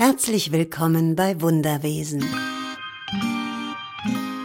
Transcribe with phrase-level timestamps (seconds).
[0.00, 2.24] Herzlich willkommen bei Wunderwesen,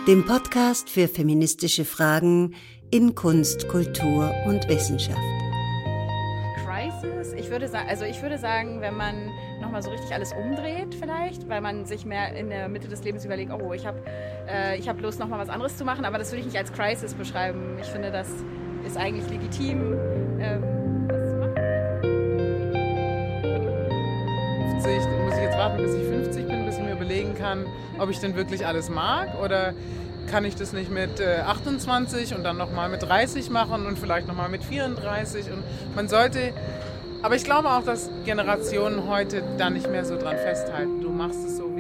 [0.08, 2.56] dem Podcast für feministische Fragen
[2.90, 5.20] in Kunst, Kultur und Wissenschaft.
[6.66, 9.30] Crisis, ich würde sagen, also ich würde sagen, wenn man
[9.62, 13.24] nochmal so richtig alles umdreht vielleicht, weil man sich mehr in der Mitte des Lebens
[13.24, 14.02] überlegt, oh, ich habe
[14.48, 17.14] äh, hab Lust, nochmal was anderes zu machen, aber das würde ich nicht als Crisis
[17.14, 17.78] beschreiben.
[17.80, 18.28] Ich finde, das
[18.88, 19.94] ist eigentlich legitim.
[20.40, 20.73] Ähm,
[25.74, 27.66] warten, bis ich 50 bin, bis ich mir überlegen kann,
[28.00, 29.74] ob ich denn wirklich alles mag oder
[30.30, 34.28] kann ich das nicht mit 28 äh, und dann nochmal mit 30 machen und vielleicht
[34.28, 35.64] nochmal mit 34 und
[35.96, 36.54] man sollte,
[37.22, 41.02] aber ich glaube auch, dass Generationen heute da nicht mehr so dran festhalten.
[41.02, 41.73] Du machst es so,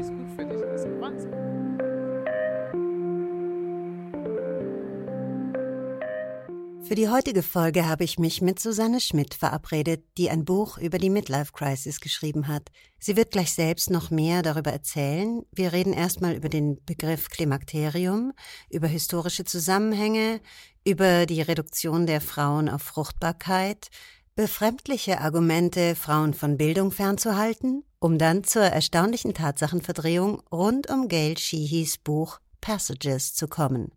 [6.93, 10.99] Für die heutige Folge habe ich mich mit Susanne Schmidt verabredet, die ein Buch über
[10.99, 12.69] die Midlife Crisis geschrieben hat.
[12.99, 15.41] Sie wird gleich selbst noch mehr darüber erzählen.
[15.51, 18.33] Wir reden erstmal über den Begriff Klimakterium,
[18.69, 20.39] über historische Zusammenhänge,
[20.85, 23.87] über die Reduktion der Frauen auf Fruchtbarkeit,
[24.35, 31.97] befremdliche Argumente, Frauen von Bildung fernzuhalten, um dann zur erstaunlichen Tatsachenverdrehung rund um Gail Sheehys
[31.97, 33.91] Buch Passages zu kommen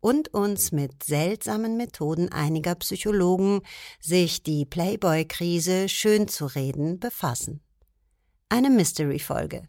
[0.00, 3.60] und uns mit seltsamen Methoden einiger Psychologen,
[4.00, 7.60] sich die Playboy-Krise schön zu reden, befassen.
[8.48, 9.66] Eine Mystery-Folge.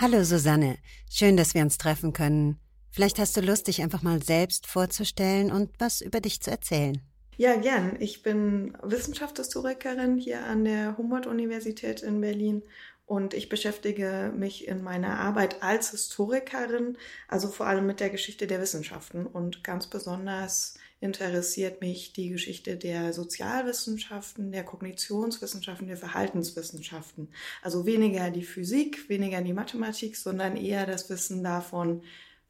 [0.00, 0.78] Hallo Susanne,
[1.10, 2.58] schön, dass wir uns treffen können.
[2.90, 7.00] Vielleicht hast du Lust, dich einfach mal selbst vorzustellen und was über dich zu erzählen.
[7.36, 7.96] Ja, gern.
[7.98, 12.62] Ich bin Wissenschaftshistorikerin hier an der Humboldt-Universität in Berlin
[13.06, 16.96] und ich beschäftige mich in meiner Arbeit als Historikerin,
[17.28, 19.26] also vor allem mit der Geschichte der Wissenschaften.
[19.26, 27.28] Und ganz besonders interessiert mich die Geschichte der Sozialwissenschaften, der Kognitionswissenschaften, der Verhaltenswissenschaften.
[27.62, 32.02] Also weniger die Physik, weniger die Mathematik, sondern eher das Wissen davon,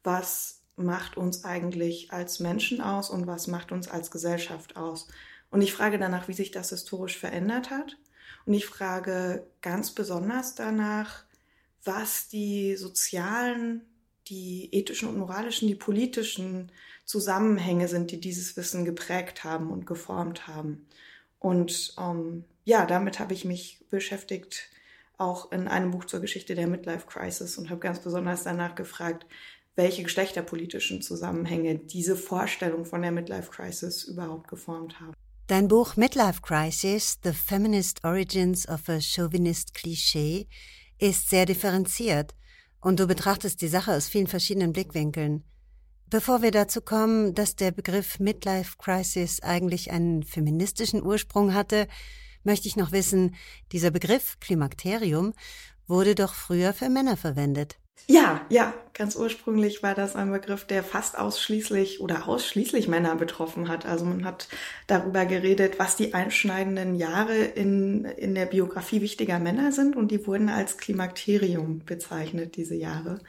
[0.03, 5.09] was macht uns eigentlich als Menschen aus und was macht uns als Gesellschaft aus.
[5.51, 7.97] Und ich frage danach, wie sich das historisch verändert hat
[8.45, 11.23] und ich frage ganz besonders danach,
[11.83, 13.81] was die sozialen,
[14.27, 16.71] die ethischen und moralischen, die politischen
[17.05, 20.87] Zusammenhänge sind, die dieses Wissen geprägt haben und geformt haben.
[21.39, 24.69] Und ähm, ja, damit habe ich mich beschäftigt,
[25.17, 29.25] auch in einem Buch zur Geschichte der Midlife Crisis und habe ganz besonders danach gefragt,
[29.75, 35.13] welche geschlechterpolitischen Zusammenhänge diese Vorstellung von der Midlife Crisis überhaupt geformt haben.
[35.47, 40.47] Dein Buch Midlife Crisis, The Feminist Origins of a Chauvinist Cliché
[40.97, 42.33] ist sehr differenziert
[42.81, 45.43] und du betrachtest die Sache aus vielen verschiedenen Blickwinkeln.
[46.09, 51.87] Bevor wir dazu kommen, dass der Begriff Midlife Crisis eigentlich einen feministischen Ursprung hatte,
[52.43, 53.35] möchte ich noch wissen,
[53.71, 55.35] dieser Begriff Klimakterium
[55.85, 57.77] wurde doch früher für Männer verwendet.
[58.07, 63.67] Ja, ja, ganz ursprünglich war das ein Begriff, der fast ausschließlich oder ausschließlich Männer betroffen
[63.67, 63.87] hat.
[63.87, 64.47] Also man hat
[64.85, 70.27] darüber geredet, was die einschneidenden Jahre in, in der Biografie wichtiger Männer sind und die
[70.27, 73.21] wurden als Klimakterium bezeichnet, diese Jahre.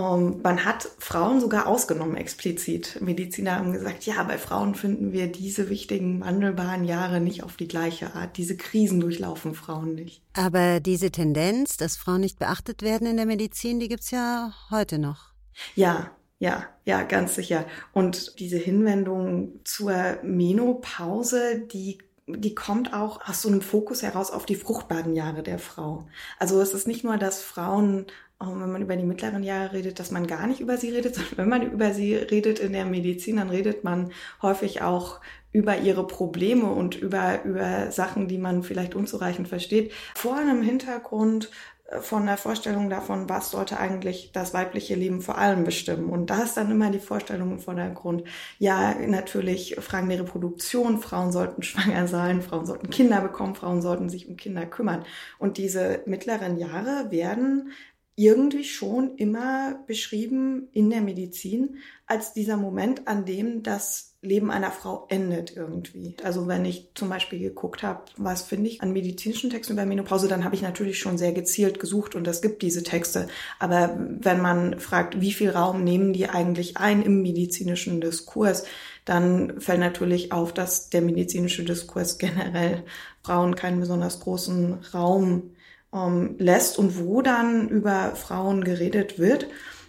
[0.00, 2.98] Ähm, man hat Frauen sogar ausgenommen explizit.
[3.00, 7.68] Mediziner haben gesagt, ja, bei Frauen finden wir diese wichtigen wandelbaren Jahre nicht auf die
[7.68, 8.36] gleiche Art.
[8.36, 10.22] Diese Krisen durchlaufen Frauen nicht.
[10.32, 14.98] Aber diese Tendenz, dass Frauen nicht beachtet werden in der Medizin, die gibt's ja heute
[14.98, 15.32] noch.
[15.74, 17.66] Ja, ja, ja, ganz sicher.
[17.92, 21.98] Und diese Hinwendung zur Menopause, die
[22.32, 26.06] die kommt auch aus so einem Fokus heraus auf die fruchtbaren Jahre der Frau.
[26.38, 28.06] Also es ist nicht nur, dass Frauen
[28.40, 31.36] wenn man über die mittleren Jahre redet, dass man gar nicht über sie redet, sondern
[31.36, 34.12] wenn man über sie redet in der Medizin, dann redet man
[34.42, 35.20] häufig auch
[35.52, 39.92] über ihre Probleme und über, über Sachen, die man vielleicht unzureichend versteht.
[40.14, 41.50] Vor einem Hintergrund
[41.88, 46.08] äh, von der Vorstellung davon, was sollte eigentlich das weibliche Leben vor allem bestimmen.
[46.08, 48.24] Und da ist dann immer die Vorstellung im Vordergrund.
[48.58, 51.00] Ja, natürlich Fragen der Reproduktion.
[51.00, 55.04] Frauen sollten schwanger sein, Frauen sollten Kinder bekommen, Frauen sollten sich um Kinder kümmern.
[55.38, 57.72] Und diese mittleren Jahre werden
[58.20, 61.76] irgendwie schon immer beschrieben in der Medizin
[62.06, 66.14] als dieser Moment, an dem das Leben einer Frau endet irgendwie.
[66.22, 70.28] Also wenn ich zum Beispiel geguckt habe, was finde ich an medizinischen Texten über Menopause,
[70.28, 73.28] dann habe ich natürlich schon sehr gezielt gesucht und es gibt diese Texte.
[73.58, 78.64] Aber wenn man fragt, wie viel Raum nehmen die eigentlich ein im medizinischen Diskurs,
[79.06, 82.84] dann fällt natürlich auf, dass der medizinische Diskurs generell
[83.22, 85.52] Frauen keinen besonders großen Raum
[85.92, 89.48] ähm, lässt und wo dann über Frauen geredet wird,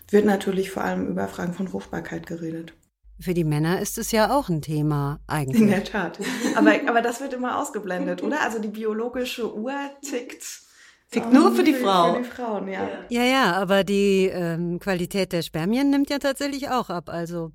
[0.09, 2.73] wird natürlich vor allem über Fragen von Fruchtbarkeit geredet.
[3.19, 5.61] Für die Männer ist es ja auch ein Thema eigentlich.
[5.61, 6.19] In der Tat.
[6.55, 8.41] Aber, aber das wird immer ausgeblendet, oder?
[8.41, 10.43] Also die biologische Uhr tickt.
[11.11, 12.15] Tickt nur für die Frau.
[12.15, 12.87] Für die Frauen, ja.
[13.09, 17.09] Ja, ja, aber die ähm, Qualität der Spermien nimmt ja tatsächlich auch ab.
[17.09, 17.51] Also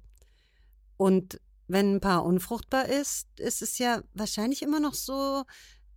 [0.97, 5.43] und wenn ein Paar unfruchtbar ist, ist es ja wahrscheinlich immer noch so,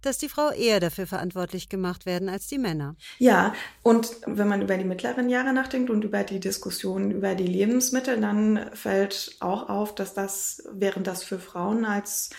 [0.02, 2.96] dass die Frau eher dafür verantwortlich gemacht werden als die Männer.
[3.18, 3.54] Ja,
[3.84, 8.20] und wenn man über die mittleren Jahre nachdenkt und über die Diskussion über die Lebensmittel,
[8.20, 12.30] dann fällt auch auf, dass das, während das für Frauen als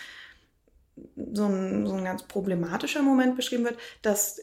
[1.33, 4.41] so ein, so ein ganz problematischer Moment beschrieben wird, dass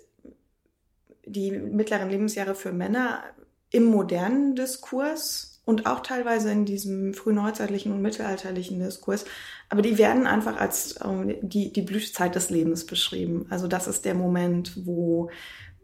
[1.25, 3.23] die mittleren Lebensjahre für Männer
[3.71, 9.27] im modernen Diskurs und auch teilweise in diesem frühneuzeitlichen und mittelalterlichen Diskurs,
[9.69, 13.45] aber die werden einfach als ähm, die, die Blütezeit des Lebens beschrieben.
[13.51, 15.29] Also das ist der Moment, wo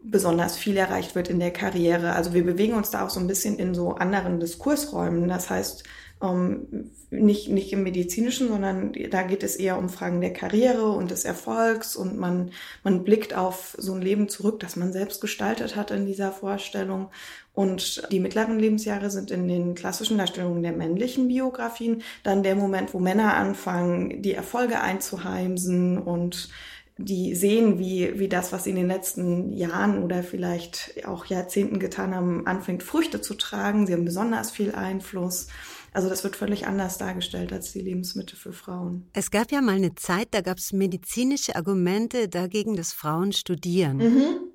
[0.01, 2.13] besonders viel erreicht wird in der Karriere.
[2.13, 5.27] Also wir bewegen uns da auch so ein bisschen in so anderen Diskursräumen.
[5.27, 5.83] Das heißt,
[6.23, 11.11] ähm, nicht, nicht im medizinischen, sondern da geht es eher um Fragen der Karriere und
[11.11, 12.51] des Erfolgs und man,
[12.83, 17.09] man blickt auf so ein Leben zurück, das man selbst gestaltet hat in dieser Vorstellung.
[17.55, 22.93] Und die mittleren Lebensjahre sind in den klassischen Darstellungen der männlichen Biografien dann der Moment,
[22.93, 26.49] wo Männer anfangen, die Erfolge einzuheimsen und
[26.97, 31.79] die sehen, wie, wie das, was sie in den letzten Jahren oder vielleicht auch Jahrzehnten
[31.79, 33.87] getan haben, anfängt Früchte zu tragen.
[33.87, 35.47] Sie haben besonders viel Einfluss.
[35.91, 39.07] Also das wird völlig anders dargestellt als die Lebensmittel für Frauen.
[39.13, 43.97] Es gab ja mal eine Zeit, da gab es medizinische Argumente dagegen, dass Frauen studieren.
[43.97, 44.54] Mhm.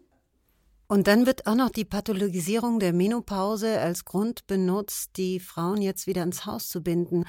[0.91, 6.09] Und dann wird auch noch die Pathologisierung der Menopause als Grund benutzt, die Frauen jetzt
[6.09, 7.27] wieder ins Haus zu binden.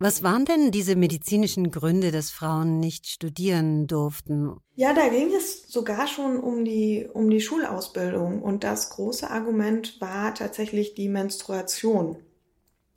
[0.00, 4.56] Was waren denn diese medizinischen Gründe, dass Frauen nicht studieren durften?
[4.74, 8.42] Ja, da ging es sogar schon um die, um die Schulausbildung.
[8.42, 12.16] Und das große Argument war tatsächlich die Menstruation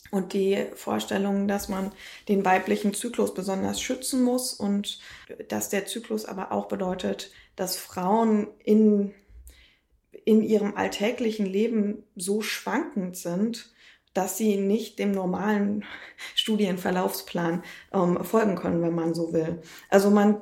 [0.09, 1.91] und die Vorstellung, dass man
[2.27, 4.97] den weiblichen Zyklus besonders schützen muss und
[5.47, 9.13] dass der Zyklus aber auch bedeutet, dass Frauen in,
[10.25, 13.73] in ihrem alltäglichen Leben so schwankend sind,
[14.13, 15.85] dass sie nicht dem normalen
[16.35, 17.63] Studienverlaufsplan
[17.93, 19.61] ähm, folgen können, wenn man so will.
[19.89, 20.41] Also man,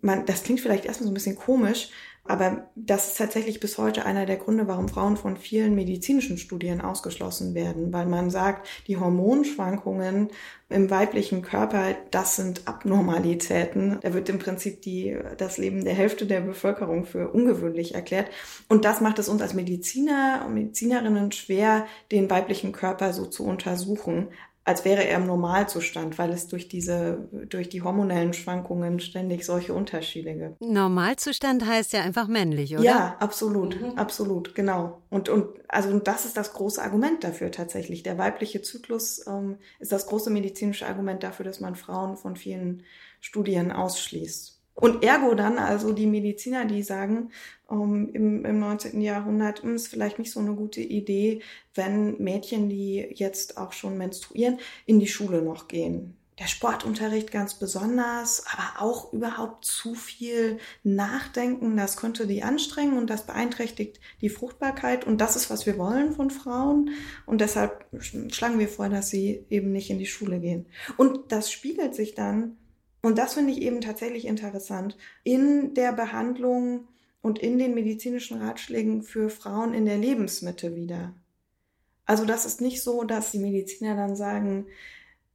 [0.00, 1.90] man, das klingt vielleicht erstmal so ein bisschen komisch,
[2.26, 6.80] aber das ist tatsächlich bis heute einer der Gründe, warum Frauen von vielen medizinischen Studien
[6.80, 10.28] ausgeschlossen werden, weil man sagt, die Hormonschwankungen
[10.70, 13.98] im weiblichen Körper, das sind Abnormalitäten.
[14.00, 18.30] Da wird im Prinzip die, das Leben der Hälfte der Bevölkerung für ungewöhnlich erklärt.
[18.68, 23.44] Und das macht es uns als Mediziner und Medizinerinnen schwer, den weiblichen Körper so zu
[23.44, 24.28] untersuchen
[24.64, 29.74] als wäre er im Normalzustand, weil es durch diese, durch die hormonellen Schwankungen ständig solche
[29.74, 30.60] Unterschiede gibt.
[30.62, 32.82] Normalzustand heißt ja einfach männlich, oder?
[32.82, 33.98] Ja, absolut, mhm.
[33.98, 35.02] absolut, genau.
[35.10, 38.02] Und, und, also, und das ist das große Argument dafür tatsächlich.
[38.02, 42.84] Der weibliche Zyklus ähm, ist das große medizinische Argument dafür, dass man Frauen von vielen
[43.20, 44.53] Studien ausschließt.
[44.74, 47.30] Und ergo dann, also die Mediziner, die sagen,
[47.70, 49.00] ähm, im, im 19.
[49.00, 51.42] Jahrhundert hm, ist vielleicht nicht so eine gute Idee,
[51.74, 56.16] wenn Mädchen, die jetzt auch schon menstruieren, in die Schule noch gehen.
[56.40, 63.08] Der Sportunterricht ganz besonders, aber auch überhaupt zu viel Nachdenken, das könnte die anstrengen und
[63.08, 65.06] das beeinträchtigt die Fruchtbarkeit.
[65.06, 66.90] Und das ist, was wir wollen von Frauen.
[67.24, 70.66] Und deshalb schlagen wir vor, dass sie eben nicht in die Schule gehen.
[70.96, 72.56] Und das spiegelt sich dann
[73.04, 76.88] und das finde ich eben tatsächlich interessant in der Behandlung
[77.20, 81.12] und in den medizinischen Ratschlägen für Frauen in der Lebensmitte wieder.
[82.06, 84.68] Also das ist nicht so, dass die Mediziner dann sagen,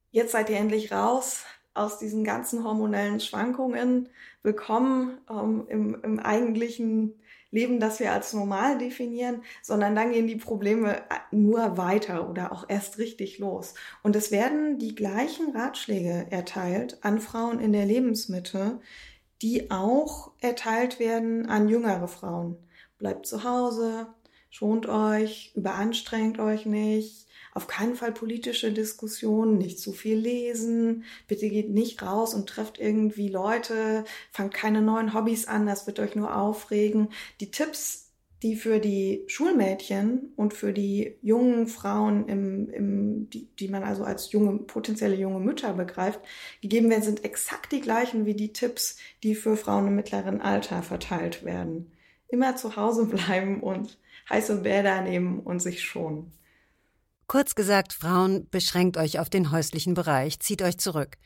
[0.10, 1.44] jetzt seid ihr endlich raus
[1.76, 4.10] aus diesen ganzen hormonellen Schwankungen,
[4.42, 10.36] willkommen ähm, im, im eigentlichen Leben, das wir als normal definieren, sondern dann gehen die
[10.36, 11.02] Probleme äh,
[11.32, 13.74] nur weiter oder auch erst richtig los.
[14.04, 18.80] Und es werden die gleichen Ratschläge erteilt an Frauen in der Lebensmitte,
[19.42, 22.58] die auch erteilt werden an jüngere Frauen.
[22.98, 24.08] Bleibt zu Hause,
[24.50, 27.29] schont euch, überanstrengt euch nicht,
[27.60, 32.80] auf keinen Fall politische Diskussionen, nicht zu viel lesen, bitte geht nicht raus und trefft
[32.80, 37.10] irgendwie Leute, fangt keine neuen Hobbys an, das wird euch nur aufregen.
[37.42, 38.14] Die Tipps,
[38.44, 44.06] die für die Schulmädchen und für die jungen Frauen, im, im, die, die man also
[44.06, 46.22] als junge, potenzielle junge Mütter begreift,
[46.62, 50.82] gegeben werden, sind exakt die gleichen wie die Tipps, die für Frauen im mittleren Alter
[50.82, 51.92] verteilt werden.
[52.30, 53.98] Immer zu Hause bleiben und
[54.30, 56.32] heiße Bäder nehmen und sich schonen.
[57.30, 61.18] Kurz gesagt, Frauen, beschränkt euch auf den häuslichen Bereich, zieht euch zurück.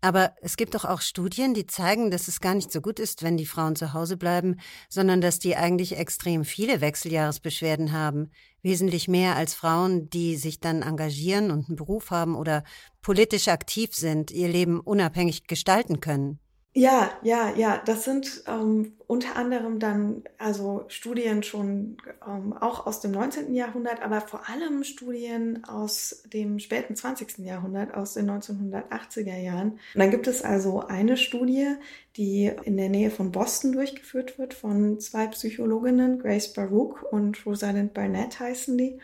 [0.00, 3.22] Aber es gibt doch auch Studien, die zeigen, dass es gar nicht so gut ist,
[3.22, 4.56] wenn die Frauen zu Hause bleiben,
[4.88, 8.32] sondern dass die eigentlich extrem viele Wechseljahresbeschwerden haben.
[8.62, 12.64] Wesentlich mehr als Frauen, die sich dann engagieren und einen Beruf haben oder
[13.00, 16.40] politisch aktiv sind, ihr Leben unabhängig gestalten können.
[16.74, 23.00] Ja, ja, ja, das sind ähm, unter anderem dann also Studien schon ähm, auch aus
[23.00, 23.54] dem 19.
[23.54, 27.40] Jahrhundert, aber vor allem Studien aus dem späten 20.
[27.40, 29.72] Jahrhundert, aus den 1980er Jahren.
[29.72, 31.74] Und dann gibt es also eine Studie,
[32.16, 37.92] die in der Nähe von Boston durchgeführt wird von zwei Psychologinnen, Grace Baruch und Rosalind
[37.92, 38.98] Barnett heißen die.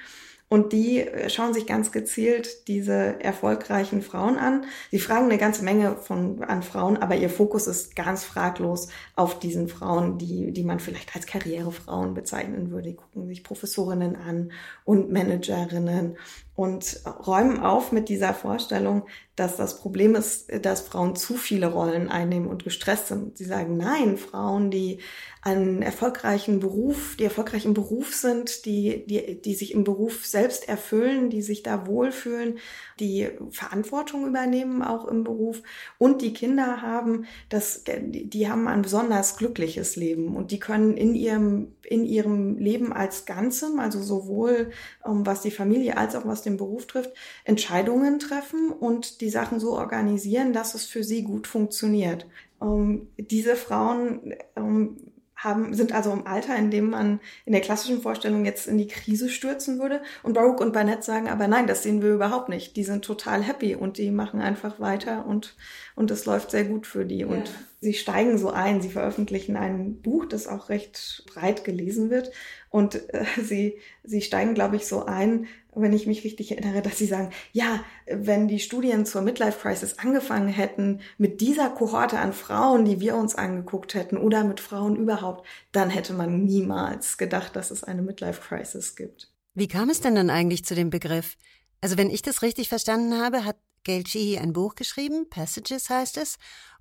[0.48, 4.64] Und die äh, schauen sich ganz gezielt diese erfolgreichen Frauen an.
[4.90, 9.38] Sie fragen eine ganze Menge von, an Frauen, aber ihr Fokus ist ganz fraglos auf
[9.38, 12.90] diesen Frauen, die, die man vielleicht als Karrierefrauen bezeichnen würde.
[12.90, 14.52] Die gucken sich Professorinnen an
[14.84, 16.16] und Managerinnen
[16.58, 22.08] und räumen auf mit dieser Vorstellung, dass das Problem ist, dass Frauen zu viele Rollen
[22.08, 23.38] einnehmen und gestresst sind.
[23.38, 24.98] Sie sagen, nein, Frauen, die
[25.40, 30.68] einen erfolgreichen Beruf, die erfolgreich im Beruf sind, die, die, die sich im Beruf selbst
[30.68, 32.58] erfüllen, die sich da wohlfühlen,
[33.00, 35.62] die Verantwortung übernehmen auch im Beruf
[35.98, 41.14] und die Kinder haben, das, die haben ein besonders glückliches Leben und die können in
[41.14, 44.70] ihrem, in ihrem Leben als Ganzem, also sowohl
[45.04, 47.12] ähm, was die Familie als auch was den Beruf trifft,
[47.44, 52.26] Entscheidungen treffen und die Sachen so organisieren, dass es für sie gut funktioniert.
[52.60, 54.96] Ähm, diese Frauen ähm,
[55.38, 58.88] haben, sind also im Alter, in dem man in der klassischen Vorstellung jetzt in die
[58.88, 60.02] Krise stürzen würde.
[60.24, 62.76] Und Baruch und Barnett sagen aber nein, das sehen wir überhaupt nicht.
[62.76, 65.54] Die sind total happy und die machen einfach weiter und,
[65.94, 67.20] und es läuft sehr gut für die.
[67.20, 67.28] Ja.
[67.28, 68.82] Und sie steigen so ein.
[68.82, 72.32] Sie veröffentlichen ein Buch, das auch recht breit gelesen wird.
[72.70, 75.46] Und äh, sie, sie steigen, glaube ich, so ein,
[75.80, 79.98] wenn ich mich richtig erinnere, dass sie sagen, ja, wenn die Studien zur Midlife Crisis
[79.98, 84.96] angefangen hätten mit dieser Kohorte an Frauen, die wir uns angeguckt hätten oder mit Frauen
[84.96, 89.32] überhaupt, dann hätte man niemals gedacht, dass es eine Midlife Crisis gibt.
[89.54, 91.36] Wie kam es denn dann eigentlich zu dem Begriff?
[91.80, 96.16] Also wenn ich das richtig verstanden habe, hat Gail Sheehy ein Buch geschrieben, Passages heißt
[96.18, 96.36] es,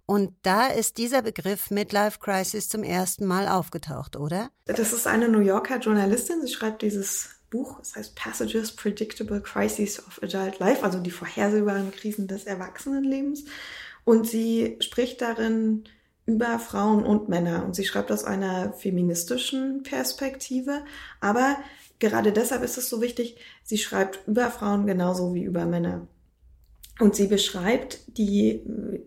[0.10, 4.50] und da ist dieser Begriff Midlife Crisis zum ersten Mal aufgetaucht, oder?
[4.63, 6.42] Das ist eine New Yorker Journalistin.
[6.42, 11.92] Sie schreibt dieses Buch, es heißt Passages Predictable Crises of Adult Life, also die vorhersehbaren
[11.92, 13.46] Krisen des Erwachsenenlebens.
[14.04, 15.84] Und sie spricht darin
[16.25, 17.66] über Frauen und Männer.
[17.66, 20.84] Und sie schreibt aus einer feministischen Perspektive.
[21.22, 21.58] Aber
[22.00, 26.08] gerade deshalb ist es so wichtig, sie schreibt über Frauen genauso wie über Männer.
[27.00, 28.63] Und sie beschreibt die,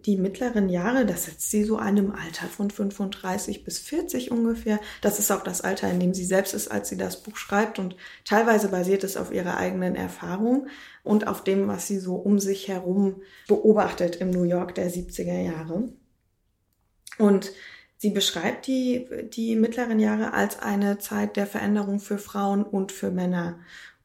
[0.07, 4.79] die mittleren Jahre, das setzt sie so einem Alter von 35 bis 40 ungefähr.
[5.01, 7.81] Das ist auch das Alter, in dem sie selbst ist, als sie das Buch schreibt.
[7.81, 10.69] Und teilweise basiert es auf ihrer eigenen Erfahrung
[11.03, 15.43] und auf dem, was sie so um sich herum beobachtet im New York der 70er
[15.43, 15.89] Jahre.
[17.19, 17.51] Und
[17.97, 23.11] sie beschreibt die, die mittleren Jahre als eine Zeit der Veränderung für Frauen und für
[23.11, 23.59] Männer.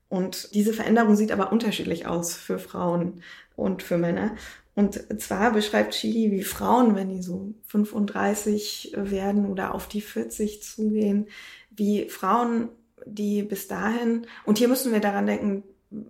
[0.10, 3.22] Und diese Veränderung sieht aber unterschiedlich aus für Frauen
[3.56, 4.36] und für Männer.
[4.76, 10.62] Und zwar beschreibt Chili, wie Frauen, wenn die so 35 werden oder auf die 40
[10.62, 11.28] zugehen,
[11.72, 12.70] wie Frauen,
[13.06, 15.64] die bis dahin, und hier müssen wir daran denken,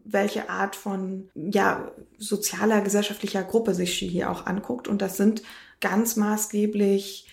[0.04, 4.88] welche Art von ja, sozialer, gesellschaftlicher Gruppe sich Chili auch anguckt.
[4.88, 5.44] Und das sind
[5.80, 7.28] ganz maßgeblich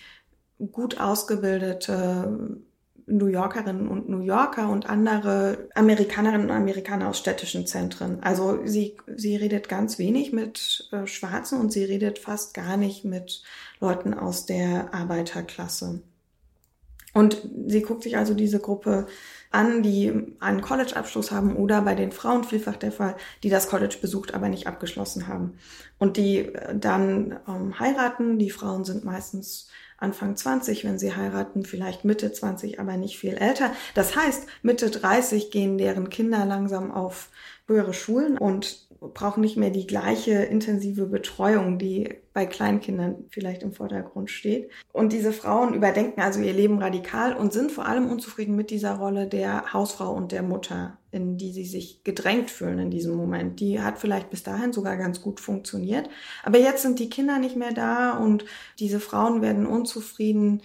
[0.71, 2.61] gut ausgebildete
[3.05, 8.21] New Yorkerinnen und New Yorker und andere Amerikanerinnen und Amerikaner aus städtischen Zentren.
[8.21, 13.05] Also sie, sie redet ganz wenig mit äh, Schwarzen und sie redet fast gar nicht
[13.05, 13.43] mit
[13.79, 16.01] Leuten aus der Arbeiterklasse.
[17.13, 19.05] Und sie guckt sich also diese Gruppe
[19.51, 23.97] an, die einen College-Abschluss haben oder bei den Frauen vielfach der Fall, die das College
[24.01, 25.59] besucht, aber nicht abgeschlossen haben.
[25.99, 28.39] Und die äh, dann ähm, heiraten.
[28.39, 29.67] Die Frauen sind meistens
[30.03, 33.71] Anfang 20, wenn sie heiraten, vielleicht Mitte 20, aber nicht viel älter.
[33.95, 37.29] Das heißt, Mitte 30 gehen deren Kinder langsam auf
[37.67, 43.73] höhere Schulen und brauchen nicht mehr die gleiche intensive Betreuung, die bei Kleinkindern vielleicht im
[43.73, 44.69] Vordergrund steht.
[44.91, 48.95] Und diese Frauen überdenken also ihr Leben radikal und sind vor allem unzufrieden mit dieser
[48.95, 53.59] Rolle der Hausfrau und der Mutter, in die sie sich gedrängt fühlen in diesem Moment.
[53.59, 56.09] Die hat vielleicht bis dahin sogar ganz gut funktioniert.
[56.43, 58.45] Aber jetzt sind die Kinder nicht mehr da und
[58.79, 60.63] diese Frauen werden unzufrieden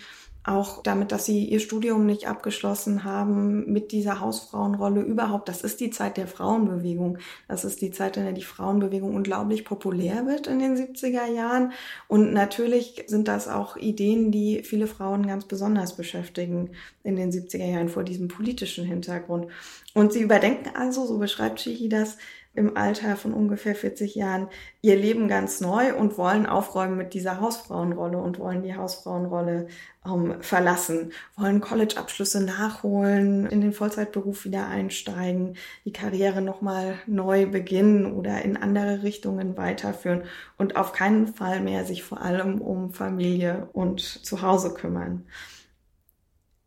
[0.49, 5.49] auch damit, dass sie ihr Studium nicht abgeschlossen haben, mit dieser Hausfrauenrolle überhaupt.
[5.49, 7.19] Das ist die Zeit der Frauenbewegung.
[7.49, 11.73] Das ist die Zeit, in der die Frauenbewegung unglaublich populär wird in den 70er Jahren.
[12.09, 16.71] Und natürlich sind das auch Ideen, die viele Frauen ganz besonders beschäftigen
[17.03, 19.49] in den 70er Jahren vor diesem politischen Hintergrund.
[19.95, 22.17] Und sie überdenken also, so beschreibt Chihi das,
[22.59, 24.49] im Alter von ungefähr 40 Jahren
[24.83, 29.69] ihr Leben ganz neu und wollen aufräumen mit dieser Hausfrauenrolle und wollen die Hausfrauenrolle
[30.05, 38.13] ähm, verlassen, wollen College-Abschlüsse nachholen, in den Vollzeitberuf wieder einsteigen, die Karriere nochmal neu beginnen
[38.13, 40.25] oder in andere Richtungen weiterführen
[40.59, 45.25] und auf keinen Fall mehr sich vor allem um Familie und Zuhause kümmern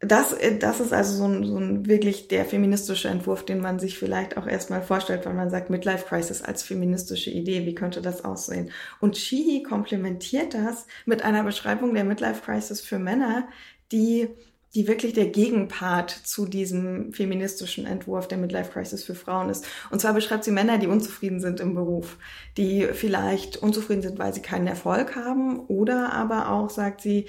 [0.02, 4.00] das, das ist also so ein, so ein wirklich der feministische Entwurf, den man sich
[4.00, 7.68] vielleicht auch erstmal vorstellt, wenn man sagt Midlife Crisis als feministische Idee.
[7.68, 8.72] Wie könnte das aussehen?
[9.00, 13.48] Und Sheehy komplementiert das mit einer Beschreibung der Midlife Crisis für Männer,
[13.92, 14.30] die
[14.74, 19.66] die wirklich der Gegenpart zu diesem feministischen Entwurf der Midlife Crisis für Frauen ist.
[19.90, 22.18] Und zwar beschreibt sie Männer, die unzufrieden sind im Beruf,
[22.58, 27.26] die vielleicht unzufrieden sind, weil sie keinen Erfolg haben, oder aber auch sagt sie,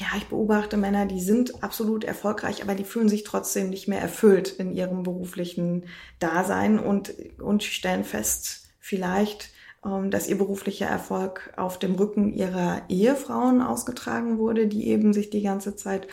[0.00, 4.00] ja, ich beobachte Männer, die sind absolut erfolgreich, aber die fühlen sich trotzdem nicht mehr
[4.00, 5.84] erfüllt in ihrem beruflichen
[6.18, 9.50] Dasein und, und stellen fest, vielleicht,
[9.84, 15.28] ähm, dass ihr beruflicher Erfolg auf dem Rücken ihrer Ehefrauen ausgetragen wurde, die eben sich
[15.28, 16.08] die ganze Zeit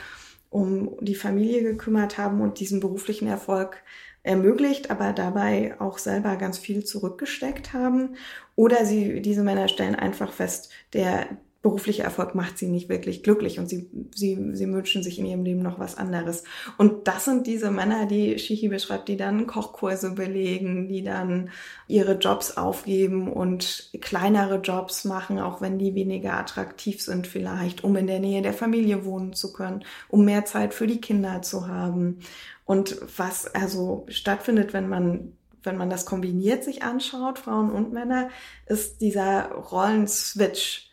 [0.49, 3.77] um die Familie gekümmert haben und diesen beruflichen Erfolg
[4.23, 8.17] ermöglicht, aber dabei auch selber ganz viel zurückgesteckt haben.
[8.55, 11.27] Oder sie, diese Männer stellen einfach fest, der,
[11.67, 15.43] beruflicher Erfolg macht sie nicht wirklich glücklich und sie, sie, sie wünschen sich in ihrem
[15.43, 16.45] Leben noch was anderes.
[16.77, 21.49] Und das sind diese Männer, die Shihi beschreibt, die dann Kochkurse belegen, die dann
[21.89, 27.97] ihre Jobs aufgeben und kleinere Jobs machen, auch wenn die weniger attraktiv sind vielleicht, um
[27.97, 31.67] in der Nähe der Familie wohnen zu können, um mehr Zeit für die Kinder zu
[31.67, 32.19] haben.
[32.63, 35.33] Und was also stattfindet, wenn man
[35.63, 38.29] wenn man das kombiniert sich anschaut, Frauen und Männer,
[38.67, 40.86] ist dieser Rollenswitch,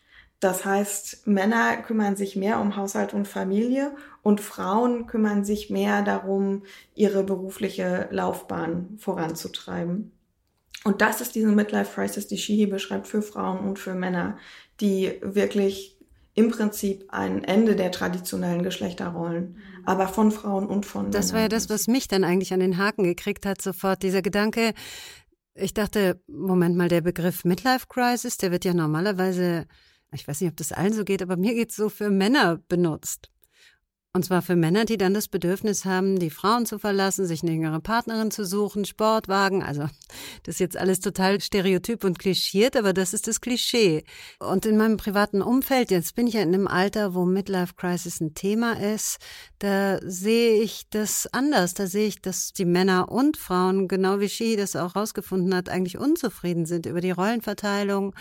[0.45, 6.03] das heißt, Männer kümmern sich mehr um Haushalt und Familie und Frauen kümmern sich mehr
[6.03, 6.61] darum,
[6.93, 10.11] ihre berufliche Laufbahn voranzutreiben.
[10.83, 14.37] Und das ist diese Midlife Crisis, die Shihi beschreibt für Frauen und für Männer,
[14.81, 15.97] die wirklich
[16.35, 21.49] im Prinzip ein Ende der traditionellen Geschlechterrollen, aber von Frauen und von Das war ja
[21.49, 24.75] das, was mich dann eigentlich an den Haken gekriegt hat, sofort dieser Gedanke.
[25.55, 29.65] Ich dachte, Moment mal, der Begriff Midlife Crisis, der wird ja normalerweise
[30.15, 32.59] ich weiß nicht, ob das allen so geht, aber mir geht es so für Männer
[32.67, 33.29] benutzt.
[34.15, 37.51] Und zwar für Männer, die dann das Bedürfnis haben, die Frauen zu verlassen, sich eine
[37.51, 39.61] jüngere Partnerin zu suchen, Sportwagen.
[39.61, 39.89] Also
[40.43, 44.05] das ist jetzt alles total stereotyp und klischiert, aber das ist das Klischee.
[44.39, 48.21] Und in meinem privaten Umfeld, jetzt bin ich ja in einem Alter, wo Midlife Crisis
[48.21, 49.17] ein Thema ist,
[49.59, 51.73] da sehe ich das anders.
[51.73, 55.67] Da sehe ich, dass die Männer und Frauen, genau wie Shi das auch rausgefunden hat,
[55.67, 58.15] eigentlich unzufrieden sind über die Rollenverteilung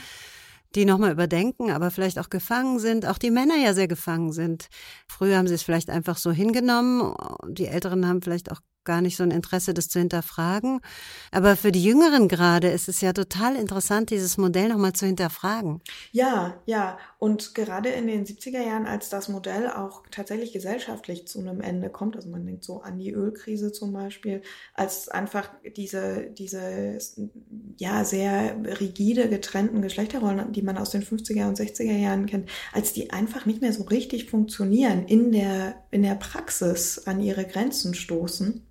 [0.75, 4.69] die nochmal überdenken, aber vielleicht auch gefangen sind, auch die Männer ja sehr gefangen sind.
[5.09, 7.15] Früher haben sie es vielleicht einfach so hingenommen,
[7.49, 10.81] die Älteren haben vielleicht auch gar nicht so ein Interesse, das zu hinterfragen.
[11.33, 15.81] Aber für die Jüngeren gerade ist es ja total interessant, dieses Modell nochmal zu hinterfragen.
[16.13, 16.99] Ja, ja.
[17.19, 21.89] Und gerade in den 70er Jahren, als das Modell auch tatsächlich gesellschaftlich zu einem Ende
[21.89, 24.43] kommt, also man denkt so an die Ölkrise zum Beispiel,
[24.75, 26.99] als einfach diese, diese,
[27.79, 32.93] ja, sehr rigide getrennten Geschlechterrollen, die man aus den 50er und 60er Jahren kennt, als
[32.93, 37.95] die einfach nicht mehr so richtig funktionieren in der, in der Praxis an ihre Grenzen
[37.95, 38.63] stoßen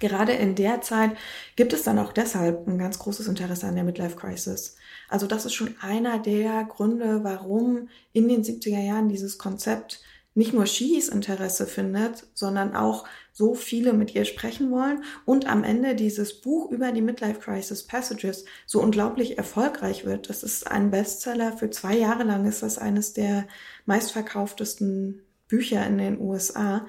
[0.00, 1.16] Gerade in der Zeit
[1.56, 4.76] gibt es dann auch deshalb ein ganz großes Interesse an der Midlife Crisis.
[5.08, 10.00] Also das ist schon einer der Gründe, warum in den 70er Jahren dieses Konzept
[10.38, 15.64] nicht nur Shihis Interesse findet, sondern auch so viele mit ihr sprechen wollen und am
[15.64, 20.28] Ende dieses Buch über die Midlife Crisis Passages so unglaublich erfolgreich wird.
[20.28, 21.56] Das ist ein Bestseller.
[21.56, 23.48] Für zwei Jahre lang ist das eines der
[23.86, 26.86] meistverkauftesten Bücher in den USA.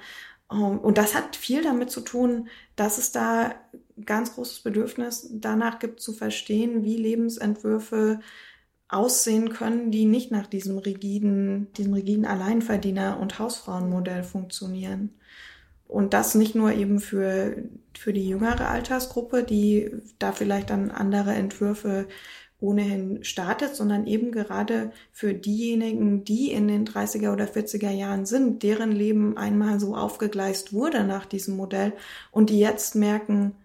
[0.51, 3.55] Ähm, und das hat viel damit zu tun, dass es da
[4.05, 8.19] ganz großes Bedürfnis danach gibt zu verstehen, wie Lebensentwürfe
[8.87, 15.11] aussehen können, die nicht nach diesem rigiden, diesem rigiden Alleinverdiener- und Hausfrauenmodell funktionieren.
[15.87, 17.63] Und das nicht nur eben für,
[17.97, 22.07] für die jüngere Altersgruppe, die da vielleicht dann andere Entwürfe
[22.61, 28.63] ohnehin startet, sondern eben gerade für diejenigen, die in den 30er oder 40er Jahren sind,
[28.63, 31.93] deren Leben einmal so aufgegleist wurde nach diesem Modell
[32.31, 33.55] und die jetzt merken,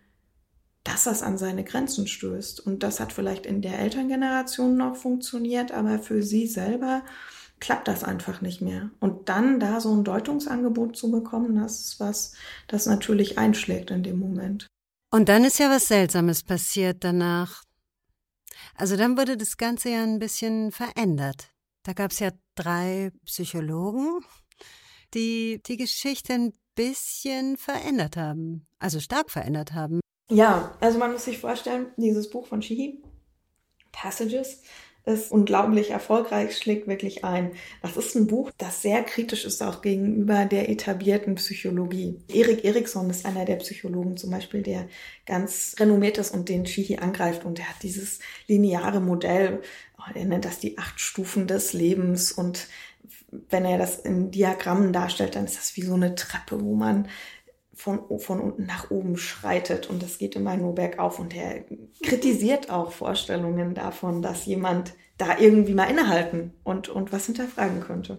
[0.85, 2.61] dass das an seine Grenzen stößt.
[2.61, 7.03] Und das hat vielleicht in der Elterngeneration noch funktioniert, aber für sie selber
[7.59, 8.91] klappt das einfach nicht mehr.
[9.01, 12.35] Und dann da so ein Deutungsangebot zu bekommen, das ist was,
[12.69, 14.67] das natürlich einschlägt in dem Moment.
[15.11, 17.64] Und dann ist ja was Seltsames passiert danach.
[18.77, 21.51] Also dann wurde das Ganze ja ein bisschen verändert.
[21.83, 24.25] Da gab es ja drei Psychologen,
[25.13, 30.01] die die Geschichte ein bisschen verändert haben, also stark verändert haben.
[30.31, 33.03] Ja, also man muss sich vorstellen, dieses Buch von Shihi,
[33.93, 34.63] Passages,
[35.07, 37.53] ist unglaublich erfolgreich, schlägt wirklich ein.
[37.83, 42.21] Das ist ein Buch, das sehr kritisch ist auch gegenüber der etablierten Psychologie.
[42.29, 44.89] Erik Erikson ist einer der Psychologen zum Beispiel, der
[45.27, 49.61] ganz renommiert ist und den Shihi angreift und er hat dieses lineare Modell,
[50.15, 52.67] er nennt das die acht Stufen des Lebens und
[53.51, 57.09] wenn er das in Diagrammen darstellt, dann ist das wie so eine Treppe, wo man
[57.75, 61.65] von, von unten nach oben schreitet und das geht immer nur bergauf und er
[62.03, 68.19] kritisiert auch Vorstellungen davon, dass jemand da irgendwie mal innehalten und, und was hinterfragen könnte.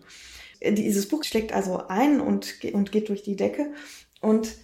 [0.62, 3.74] Dieses Buch schlägt also ein und, und geht durch die Decke
[4.22, 4.56] und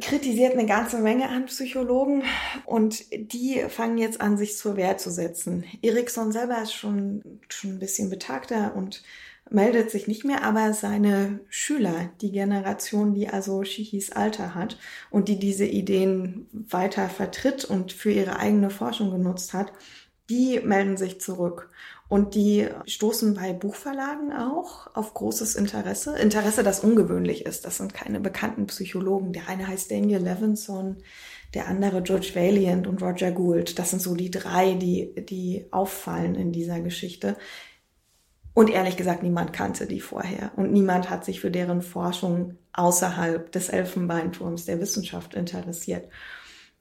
[0.00, 2.22] kritisiert eine ganze Menge an Psychologen
[2.64, 5.64] und die fangen jetzt an, sich zur Wehr zu setzen.
[5.82, 9.02] Erikson selber ist schon, schon ein bisschen betagter und
[9.48, 14.78] meldet sich nicht mehr, aber seine Schüler, die Generation, die also Shihis Alter hat
[15.10, 19.72] und die diese Ideen weiter vertritt und für ihre eigene Forschung genutzt hat,
[20.30, 21.70] die melden sich zurück.
[22.08, 26.16] Und die stoßen bei Buchverlagen auch auf großes Interesse.
[26.18, 27.64] Interesse, das ungewöhnlich ist.
[27.64, 29.32] Das sind keine bekannten Psychologen.
[29.32, 30.96] Der eine heißt Daniel Levinson,
[31.54, 33.78] der andere George Valiant und Roger Gould.
[33.78, 37.36] Das sind so die drei, die, die auffallen in dieser Geschichte.
[38.52, 40.50] Und ehrlich gesagt, niemand kannte die vorher.
[40.56, 46.08] Und niemand hat sich für deren Forschung außerhalb des Elfenbeinturms der Wissenschaft interessiert.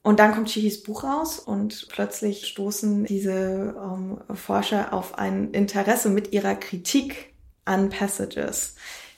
[0.01, 6.09] Und dann kommt Chihis Buch raus und plötzlich stoßen diese ähm, Forscher auf ein Interesse
[6.09, 7.33] mit ihrer Kritik
[7.65, 8.75] an Passages.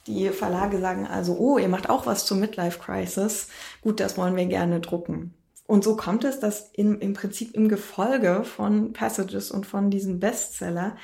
[0.08, 3.48] Die Verlage sagen also, oh, ihr macht auch was zur Midlife Crisis.
[3.82, 5.36] Gut, das wollen wir gerne drucken.
[5.68, 10.20] Und so kommt es, dass in, im Prinzip im Gefolge von Passages und von diesem
[10.20, 10.98] Bestseller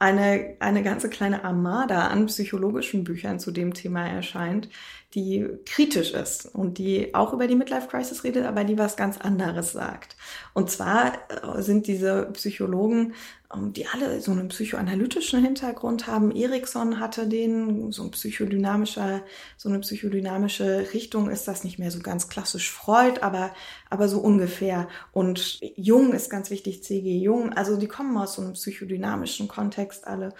[0.00, 4.68] eine, eine ganze kleine Armada an psychologischen Büchern zu dem Thema erscheint,
[5.14, 9.18] die kritisch ist und die auch über die Midlife Crisis redet, aber die was ganz
[9.18, 10.16] anderes sagt.
[10.54, 13.14] Und zwar äh, sind diese Psychologen,
[13.52, 16.30] ähm, die alle so einen psychoanalytischen Hintergrund haben.
[16.30, 19.22] Erikson hatte den, so ein psychodynamischer,
[19.56, 23.52] so eine psychodynamische Richtung ist das nicht mehr so ganz klassisch Freud, aber,
[23.88, 24.86] aber so ungefähr.
[25.10, 27.18] Und Jung ist ganz wichtig, C.G.
[27.18, 27.52] Jung.
[27.52, 30.34] Also die kommen aus so einem psychodynamischen Kontext alle.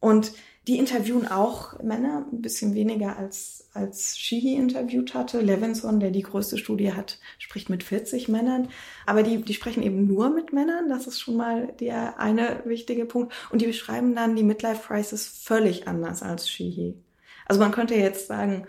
[0.00, 0.32] Und
[0.68, 5.40] die interviewen auch Männer, ein bisschen weniger als, als Sheehy interviewt hatte.
[5.40, 8.68] Levinson, der die größte Studie hat, spricht mit 40 Männern.
[9.06, 10.90] Aber die, die sprechen eben nur mit Männern.
[10.90, 13.32] Das ist schon mal der eine wichtige Punkt.
[13.50, 16.96] Und die beschreiben dann die Midlife Crisis völlig anders als Sheehy.
[17.46, 18.66] Also man könnte jetzt sagen,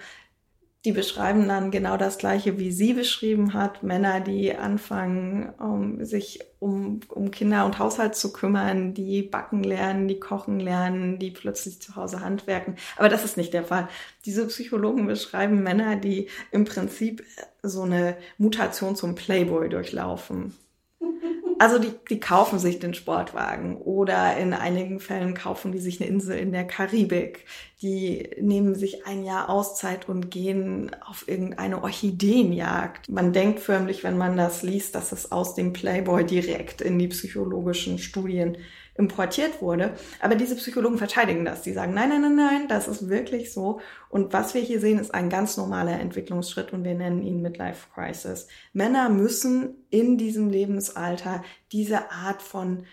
[0.85, 3.83] die beschreiben dann genau das Gleiche, wie sie beschrieben hat.
[3.83, 10.07] Männer, die anfangen, um, sich um, um Kinder und Haushalt zu kümmern, die backen lernen,
[10.07, 12.77] die kochen lernen, die plötzlich zu Hause handwerken.
[12.95, 13.89] Aber das ist nicht der Fall.
[14.25, 17.25] Diese Psychologen beschreiben Männer, die im Prinzip
[17.61, 20.55] so eine Mutation zum Playboy durchlaufen.
[21.59, 26.09] Also die, die kaufen sich den Sportwagen oder in einigen Fällen kaufen die sich eine
[26.09, 27.45] Insel in der Karibik.
[27.81, 33.09] Die nehmen sich ein Jahr Auszeit und gehen auf irgendeine Orchideenjagd.
[33.09, 37.09] Man denkt förmlich, wenn man das liest, dass es aus dem Playboy direkt in die
[37.09, 38.57] psychologischen Studien
[38.99, 39.93] importiert wurde.
[40.19, 41.61] Aber diese Psychologen verteidigen das.
[41.61, 43.79] Die sagen, nein, nein, nein, nein, das ist wirklich so.
[44.09, 47.87] Und was wir hier sehen, ist ein ganz normaler Entwicklungsschritt und wir nennen ihn Midlife
[47.95, 48.47] Crisis.
[48.73, 52.83] Männer müssen in diesem Lebensalter diese Art von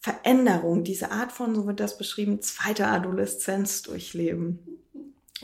[0.00, 4.80] Veränderung, diese Art von, so wird das beschrieben, zweiter Adoleszenz durchleben.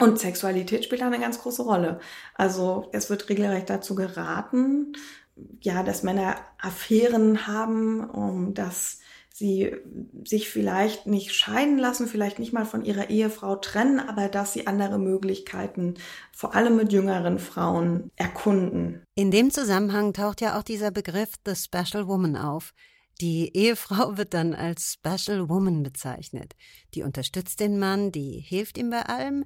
[0.01, 2.01] Und Sexualität spielt da eine ganz große Rolle.
[2.35, 4.95] Also es wird regelrecht dazu geraten,
[5.61, 9.01] ja, dass Männer Affären haben, um dass
[9.37, 9.77] sie
[10.25, 14.67] sich vielleicht nicht scheiden lassen, vielleicht nicht mal von ihrer Ehefrau trennen, aber dass sie
[14.67, 15.95] andere Möglichkeiten,
[16.33, 19.03] vor allem mit jüngeren Frauen, erkunden.
[19.15, 22.73] In dem Zusammenhang taucht ja auch dieser Begriff The Special Woman auf.
[23.21, 26.55] Die Ehefrau wird dann als Special Woman bezeichnet.
[26.95, 29.45] Die unterstützt den Mann, die hilft ihm bei allem,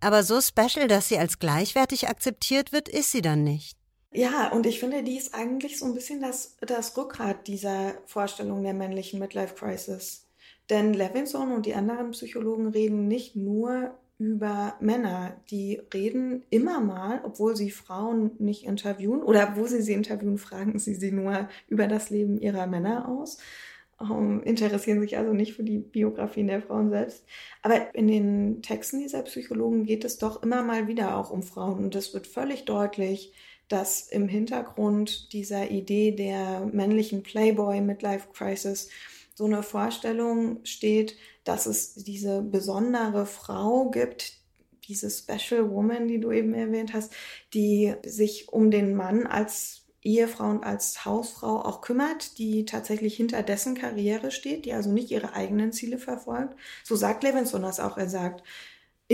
[0.00, 3.78] aber so special, dass sie als gleichwertig akzeptiert wird, ist sie dann nicht.
[4.16, 8.62] Ja, und ich finde, die ist eigentlich so ein bisschen das, das Rückgrat dieser Vorstellung
[8.62, 10.28] der männlichen Midlife Crisis.
[10.70, 17.20] Denn Levinson und die anderen Psychologen reden nicht nur über Männer, die reden immer mal,
[17.24, 21.88] obwohl sie Frauen nicht interviewen oder wo sie sie interviewen, fragen sie sie nur über
[21.88, 23.38] das Leben ihrer Männer aus,
[23.98, 27.24] um, ähm, interessieren sich also nicht für die Biografien der Frauen selbst.
[27.62, 31.84] Aber in den Texten dieser Psychologen geht es doch immer mal wieder auch um Frauen
[31.84, 33.32] und es wird völlig deutlich,
[33.68, 38.88] dass im Hintergrund dieser Idee der männlichen Playboy Midlife Crisis
[39.34, 44.34] so eine Vorstellung steht, dass es diese besondere Frau gibt,
[44.88, 47.12] diese Special Woman, die du eben erwähnt hast,
[47.52, 53.42] die sich um den Mann als Ehefrau und als Hausfrau auch kümmert, die tatsächlich hinter
[53.42, 56.54] dessen Karriere steht, die also nicht ihre eigenen Ziele verfolgt.
[56.84, 57.96] So sagt Levinson das auch.
[57.96, 58.42] Er sagt,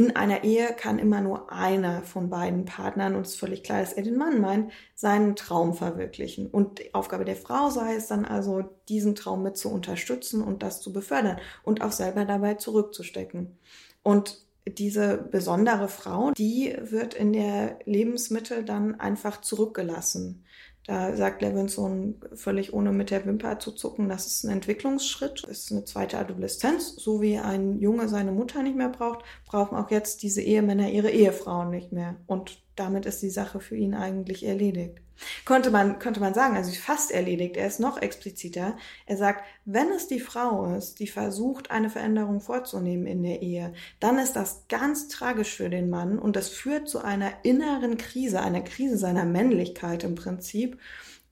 [0.00, 3.80] in einer Ehe kann immer nur einer von beiden Partnern, und es ist völlig klar,
[3.80, 6.46] dass er den Mann meint, seinen Traum verwirklichen.
[6.46, 10.62] Und die Aufgabe der Frau sei es dann also, diesen Traum mit zu unterstützen und
[10.62, 13.58] das zu befördern und auch selber dabei zurückzustecken.
[14.02, 20.46] Und diese besondere Frau, die wird in der Lebensmitte dann einfach zurückgelassen.
[20.86, 25.70] Da sagt Levinson völlig ohne mit der Wimper zu zucken, das ist ein Entwicklungsschritt, ist
[25.70, 26.96] eine zweite Adoleszenz.
[26.96, 31.10] So wie ein Junge seine Mutter nicht mehr braucht, brauchen auch jetzt diese Ehemänner ihre
[31.10, 32.16] Ehefrauen nicht mehr.
[32.26, 35.00] Und damit ist die Sache für ihn eigentlich erledigt.
[35.44, 37.56] Könnte man, könnte man sagen, also fast erledigt.
[37.56, 38.76] Er ist noch expliziter.
[39.06, 43.74] Er sagt, wenn es die Frau ist, die versucht, eine Veränderung vorzunehmen in der Ehe,
[44.00, 48.40] dann ist das ganz tragisch für den Mann und das führt zu einer inneren Krise,
[48.40, 50.78] einer Krise seiner Männlichkeit im Prinzip.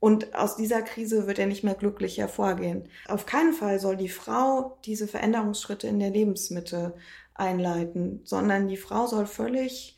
[0.00, 2.88] Und aus dieser Krise wird er nicht mehr glücklich hervorgehen.
[3.08, 6.94] Auf keinen Fall soll die Frau diese Veränderungsschritte in der Lebensmitte
[7.34, 9.97] einleiten, sondern die Frau soll völlig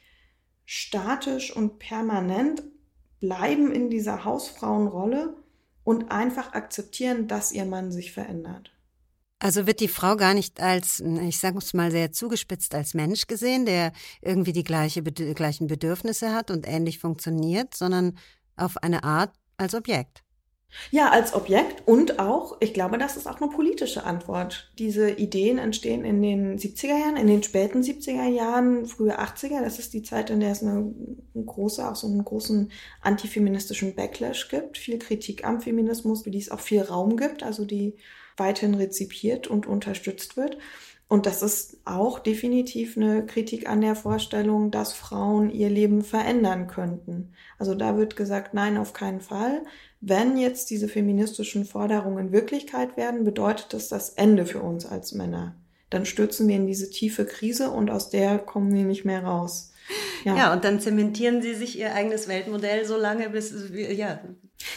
[0.72, 2.62] statisch und permanent
[3.18, 5.34] bleiben in dieser Hausfrauenrolle
[5.82, 8.70] und einfach akzeptieren, dass ihr Mann sich verändert.
[9.40, 13.26] Also wird die Frau gar nicht als, ich sage es mal sehr zugespitzt, als Mensch
[13.26, 18.16] gesehen, der irgendwie die gleiche, gleichen Bedürfnisse hat und ähnlich funktioniert, sondern
[18.54, 20.22] auf eine Art als Objekt.
[20.90, 24.70] Ja, als Objekt und auch, ich glaube, das ist auch eine politische Antwort.
[24.78, 29.62] Diese Ideen entstehen in den 70er Jahren, in den späten 70er Jahren, frühe 80er.
[29.62, 30.92] Das ist die Zeit, in der es eine
[31.34, 34.78] große, auch so einen großen antifeministischen Backlash gibt.
[34.78, 37.96] Viel Kritik am Feminismus, für die es auch viel Raum gibt, also die
[38.36, 40.56] weiterhin rezipiert und unterstützt wird.
[41.10, 46.68] Und das ist auch definitiv eine Kritik an der Vorstellung, dass Frauen ihr Leben verändern
[46.68, 47.32] könnten.
[47.58, 49.62] Also da wird gesagt, nein, auf keinen Fall.
[50.00, 55.56] Wenn jetzt diese feministischen Forderungen Wirklichkeit werden, bedeutet das das Ende für uns als Männer.
[55.90, 59.72] Dann stürzen wir in diese tiefe Krise und aus der kommen wir nicht mehr raus.
[60.24, 64.20] Ja, ja und dann zementieren sie sich ihr eigenes Weltmodell so lange, bis, ja,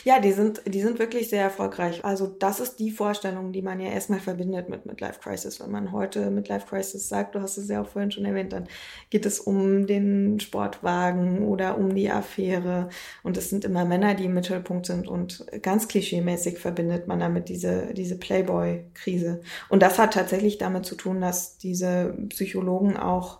[0.03, 2.03] ja, die sind, die sind wirklich sehr erfolgreich.
[2.05, 5.59] Also das ist die Vorstellung, die man ja erstmal verbindet mit Midlife Crisis.
[5.59, 8.67] Wenn man heute Midlife Crisis sagt, du hast es ja auch vorhin schon erwähnt, dann
[9.09, 12.89] geht es um den Sportwagen oder um die Affäre.
[13.23, 15.07] Und es sind immer Männer, die im Mittelpunkt sind.
[15.07, 19.41] Und ganz klischeemäßig verbindet man damit diese, diese Playboy-Krise.
[19.69, 23.39] Und das hat tatsächlich damit zu tun, dass diese Psychologen auch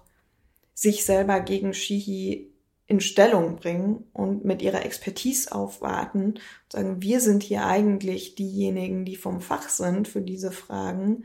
[0.73, 2.52] sich selber gegen Shihi
[2.85, 6.41] in Stellung bringen und mit ihrer Expertise aufwarten und
[6.71, 11.23] sagen, wir sind hier eigentlich diejenigen, die vom Fach sind für diese Fragen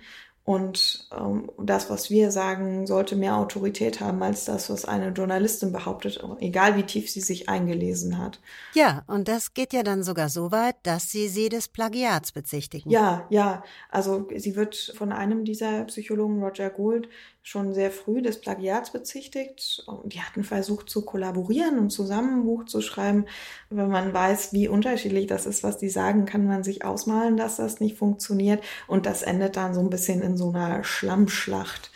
[0.48, 5.72] und ähm, das, was wir sagen, sollte mehr Autorität haben als das, was eine Journalistin
[5.72, 8.40] behauptet, egal wie tief sie sich eingelesen hat.
[8.72, 12.88] Ja, und das geht ja dann sogar so weit, dass sie sie des Plagiats bezichtigen.
[12.88, 13.62] Ja, ja.
[13.90, 17.10] Also sie wird von einem dieser Psychologen, Roger Gould,
[17.48, 19.86] schon sehr früh des Plagiats bezichtigt.
[20.04, 23.24] Die hatten versucht zu kollaborieren und zusammen ein Buch zu schreiben.
[23.70, 27.56] Wenn man weiß, wie unterschiedlich das ist, was die sagen, kann man sich ausmalen, dass
[27.56, 28.62] das nicht funktioniert.
[28.86, 31.90] Und das endet dann so ein bisschen in so einer Schlammschlacht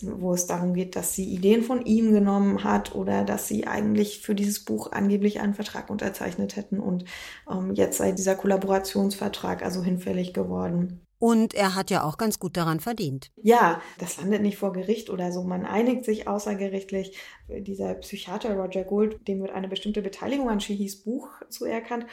[0.00, 4.20] wo es darum geht, dass sie Ideen von ihm genommen hat oder dass sie eigentlich
[4.20, 7.04] für dieses Buch angeblich einen Vertrag unterzeichnet hätten und
[7.50, 11.07] ähm, jetzt sei dieser Kollaborationsvertrag also hinfällig geworden.
[11.18, 13.30] Und er hat ja auch ganz gut daran verdient.
[13.42, 15.42] Ja, das landet nicht vor Gericht oder so.
[15.42, 17.18] Man einigt sich außergerichtlich.
[17.48, 22.06] Dieser Psychiater Roger Gould, dem wird eine bestimmte Beteiligung an Shihis Buch zuerkannt.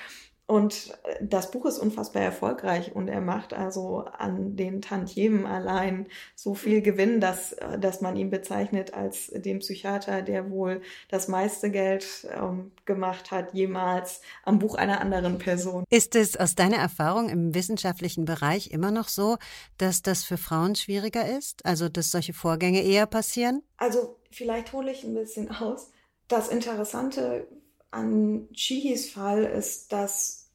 [0.47, 6.07] Und äh, das Buch ist unfassbar erfolgreich und er macht also an den Tantiemen allein
[6.35, 11.27] so viel Gewinn, dass, äh, dass man ihn bezeichnet als den Psychiater, der wohl das
[11.27, 15.83] meiste Geld ähm, gemacht hat jemals am Buch einer anderen Person.
[15.89, 19.37] Ist es aus deiner Erfahrung im wissenschaftlichen Bereich immer noch so,
[19.79, 21.65] dass das für Frauen schwieriger ist?
[21.65, 23.63] Also, dass solche Vorgänge eher passieren?
[23.77, 25.91] Also, vielleicht hole ich ein bisschen aus.
[26.27, 27.47] Das Interessante
[27.95, 30.49] an Chihis Fall ist, dass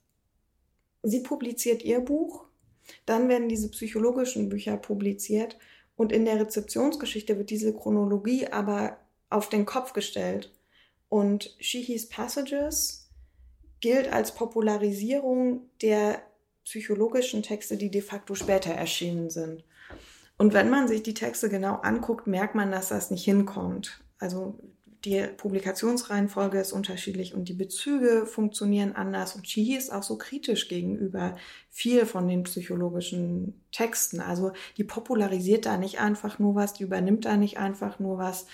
[1.02, 2.44] sie publiziert ihr Buch,
[3.06, 5.58] dann werden diese psychologischen Bücher publiziert
[5.96, 8.98] und in der Rezeptionsgeschichte wird diese Chronologie aber
[9.30, 10.52] auf den Kopf gestellt.
[11.08, 13.08] Und Shihis Passages
[13.80, 16.22] gilt als Popularisierung der
[16.64, 19.64] psychologischen Texte, die de facto später erschienen sind.
[20.36, 24.00] Und wenn man sich die Texte genau anguckt, merkt man, dass das nicht hinkommt.
[24.18, 24.58] Also
[25.04, 29.34] die Publikationsreihenfolge ist unterschiedlich und die Bezüge funktionieren anders.
[29.34, 31.36] Und Chihi ist auch so kritisch gegenüber
[31.70, 34.20] viel von den psychologischen Texten.
[34.20, 38.46] Also die popularisiert da nicht einfach nur was, die übernimmt da nicht einfach nur was.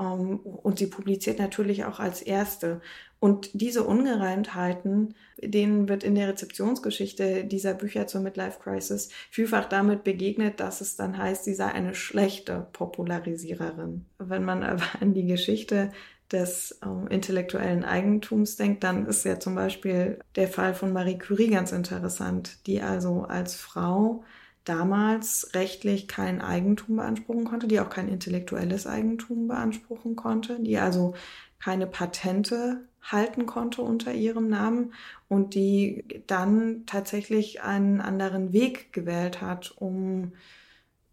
[0.00, 2.80] Ähm, und sie publiziert natürlich auch als erste.
[3.18, 10.04] Und diese Ungereimtheiten, denen wird in der Rezeptionsgeschichte dieser Bücher zur Midlife Crisis vielfach damit
[10.04, 14.06] begegnet, dass es dann heißt, sie sei eine schlechte Popularisiererin.
[14.18, 15.92] Wenn man aber an die Geschichte
[16.32, 21.50] des äh, intellektuellen Eigentums denkt, dann ist ja zum Beispiel der Fall von Marie Curie
[21.50, 24.24] ganz interessant, die also als Frau
[24.64, 31.14] damals rechtlich kein Eigentum beanspruchen konnte, die auch kein intellektuelles Eigentum beanspruchen konnte, die also
[31.58, 34.92] keine Patente halten konnte unter ihrem Namen
[35.28, 40.32] und die dann tatsächlich einen anderen Weg gewählt hat, um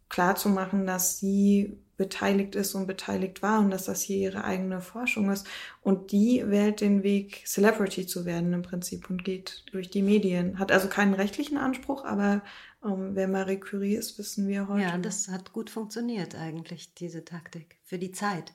[0.10, 5.32] klarzumachen, dass sie beteiligt ist und beteiligt war und dass das hier ihre eigene Forschung
[5.32, 5.48] ist.
[5.82, 10.60] Und die wählt den Weg, Celebrity zu werden im Prinzip und geht durch die Medien.
[10.60, 12.44] Hat also keinen rechtlichen Anspruch, aber
[12.84, 14.84] ähm, wer Marie Curie ist, wissen wir heute.
[14.84, 18.54] Ja, das hat gut funktioniert eigentlich, diese Taktik, für die Zeit.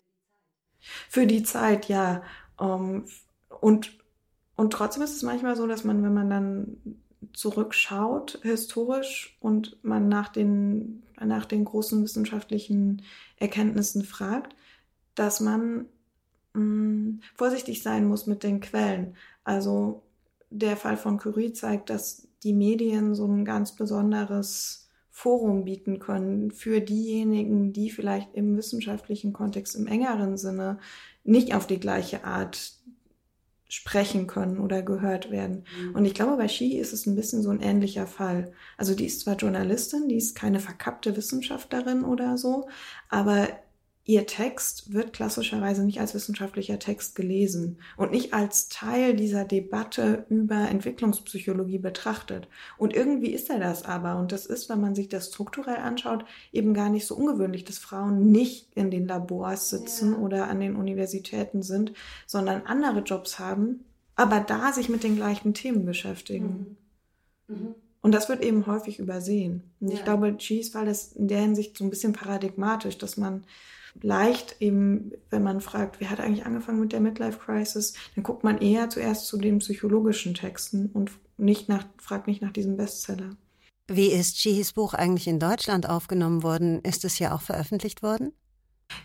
[1.08, 2.22] Für die Zeit, ja.
[2.60, 3.06] Ähm,
[3.60, 3.98] und,
[4.56, 6.76] und trotzdem ist es manchmal so, dass man, wenn man dann
[7.32, 13.02] zurückschaut, historisch, und man nach den, nach den großen wissenschaftlichen
[13.36, 14.54] Erkenntnissen fragt,
[15.14, 15.86] dass man
[16.54, 19.16] mh, mm, vorsichtig sein muss mit den Quellen.
[19.44, 20.02] Also
[20.50, 26.50] der Fall von Curie zeigt, dass die Medien so ein ganz besonderes Forum bieten können
[26.50, 30.78] für diejenigen, die vielleicht im wissenschaftlichen Kontext im engeren Sinne
[31.22, 32.78] nicht auf die gleiche Art
[33.68, 35.64] sprechen können oder gehört werden.
[35.80, 35.94] Mhm.
[35.94, 38.52] Und ich glaube, bei Shi ist es ein bisschen so ein ähnlicher Fall.
[38.76, 42.68] Also die ist zwar Journalistin, die ist keine verkappte Wissenschaftlerin oder so,
[43.08, 43.48] aber
[44.04, 50.26] ihr Text wird klassischerweise nicht als wissenschaftlicher Text gelesen und nicht als Teil dieser Debatte
[50.28, 52.48] über Entwicklungspsychologie betrachtet.
[52.78, 54.18] Und irgendwie ist er das aber.
[54.18, 57.78] Und das ist, wenn man sich das strukturell anschaut, eben gar nicht so ungewöhnlich, dass
[57.78, 60.18] Frauen nicht in den Labors sitzen ja.
[60.18, 61.92] oder an den Universitäten sind,
[62.26, 63.84] sondern andere Jobs haben,
[64.16, 66.76] aber da sich mit den gleichen Themen beschäftigen.
[67.46, 67.54] Mhm.
[67.54, 67.74] Mhm.
[68.00, 69.62] Und das wird eben häufig übersehen.
[69.80, 69.94] Und ja.
[69.94, 73.44] ich glaube, Cheese Fall ist in der Hinsicht so ein bisschen paradigmatisch, dass man
[74.00, 78.44] leicht eben, wenn man fragt, wer hat eigentlich angefangen mit der Midlife Crisis, dann guckt
[78.44, 83.36] man eher zuerst zu den psychologischen Texten und nicht nach, fragt nicht nach diesem Bestseller.
[83.88, 86.80] Wie ist Chihis Buch eigentlich in Deutschland aufgenommen worden?
[86.82, 88.32] Ist es ja auch veröffentlicht worden?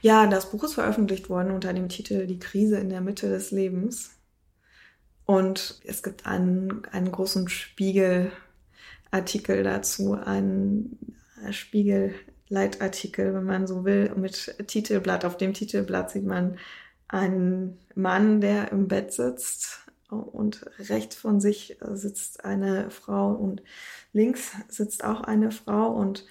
[0.02, 3.52] Ja, das Buch ist veröffentlicht worden unter dem Titel Die Krise in der Mitte des
[3.52, 4.12] Lebens.
[5.26, 8.32] Und es gibt einen, einen großen Spiegelartikel
[9.64, 11.18] dazu, einen
[11.52, 12.14] Spiegel
[12.50, 15.26] Leitartikel, wenn man so will, mit Titelblatt.
[15.26, 16.58] Auf dem Titelblatt sieht man
[17.08, 23.62] einen Mann, der im Bett sitzt und rechts von sich sitzt eine Frau und
[24.14, 26.26] links sitzt auch eine Frau und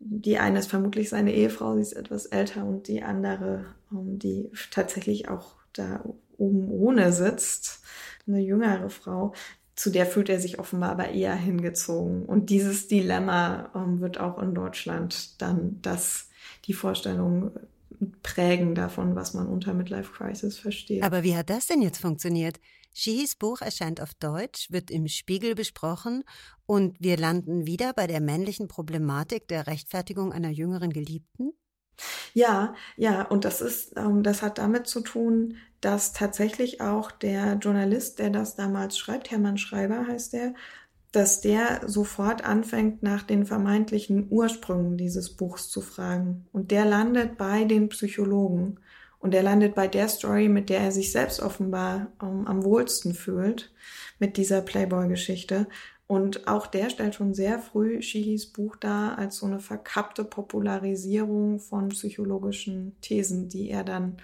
[0.00, 4.50] die eine ist vermutlich seine Ehefrau, sie ist etwas älter und die andere, ähm, die
[4.70, 6.02] tatsächlich auch da
[6.38, 7.82] oben ohne sitzt,
[8.26, 9.34] eine jüngere Frau,
[9.80, 12.26] zu der fühlt er sich offenbar aber eher hingezogen.
[12.26, 16.28] Und dieses Dilemma ähm, wird auch in Deutschland dann das,
[16.66, 17.52] die Vorstellung
[18.22, 21.02] prägen davon, was man unter Midlife Crisis versteht.
[21.02, 22.60] Aber wie hat das denn jetzt funktioniert?
[22.92, 26.24] Shihis Buch erscheint auf Deutsch, wird im Spiegel besprochen
[26.66, 31.52] und wir landen wieder bei der männlichen Problematik der Rechtfertigung einer jüngeren Geliebten?
[32.34, 37.54] Ja, ja, und das ist, ähm, das hat damit zu tun, dass tatsächlich auch der
[37.54, 40.54] Journalist, der das damals schreibt, Hermann Schreiber heißt der,
[41.12, 46.46] dass der sofort anfängt, nach den vermeintlichen Ursprüngen dieses Buchs zu fragen.
[46.52, 48.78] Und der landet bei den Psychologen.
[49.18, 53.12] Und er landet bei der Story, mit der er sich selbst offenbar ähm, am wohlsten
[53.12, 53.72] fühlt,
[54.18, 55.66] mit dieser Playboy-Geschichte.
[56.06, 61.60] Und auch der stellt schon sehr früh Shihis Buch dar als so eine verkappte Popularisierung
[61.60, 64.16] von psychologischen Thesen, die er dann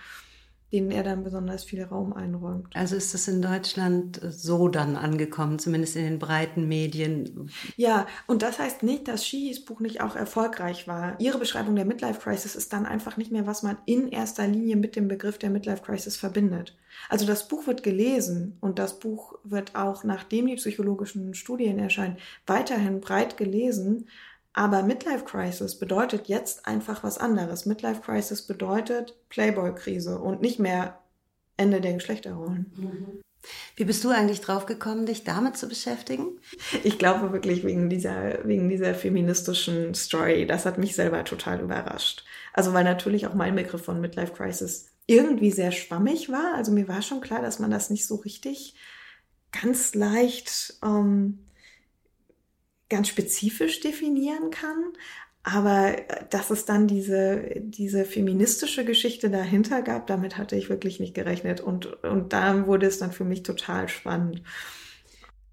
[0.72, 2.74] denen er dann besonders viel Raum einräumt.
[2.74, 7.50] Also ist das in Deutschland so dann angekommen, zumindest in den breiten Medien?
[7.76, 11.20] Ja, und das heißt nicht, dass Shihis Buch nicht auch erfolgreich war.
[11.20, 14.76] Ihre Beschreibung der Midlife Crisis ist dann einfach nicht mehr, was man in erster Linie
[14.76, 16.76] mit dem Begriff der Midlife Crisis verbindet.
[17.09, 22.16] Also das Buch wird gelesen und das Buch wird auch, nachdem die psychologischen Studien erscheinen,
[22.46, 24.09] weiterhin breit gelesen.
[24.57, 27.66] Aber Midlife Crisis bedeutet jetzt einfach was anderes.
[27.66, 30.99] Midlife Crisis bedeutet Playboy-Krise und nicht mehr
[31.59, 32.73] Ende der Geschlechterrollen.
[32.75, 33.21] Mhm.
[33.77, 36.40] Wie bist du eigentlich drauf gekommen, dich damit zu beschäftigen?
[36.85, 40.46] Ich glaube wirklich wegen dieser, wegen dieser feministischen Story.
[40.46, 42.25] Das hat mich selber total überrascht.
[42.54, 46.54] Also weil natürlich auch mein Begriff von Midlife Crisis irgendwie sehr schwammig war.
[46.54, 48.75] Also mir war schon klar, dass man das nicht so richtig
[49.52, 51.46] ganz leicht ähm,
[52.89, 54.93] ganz spezifisch definieren kann.
[55.43, 60.99] Aber äh, dass es dann diese, diese feministische Geschichte dahinter gab, damit hatte ich wirklich
[60.99, 61.61] nicht gerechnet.
[61.61, 64.43] Und, und da wurde es dann für mich total spannend.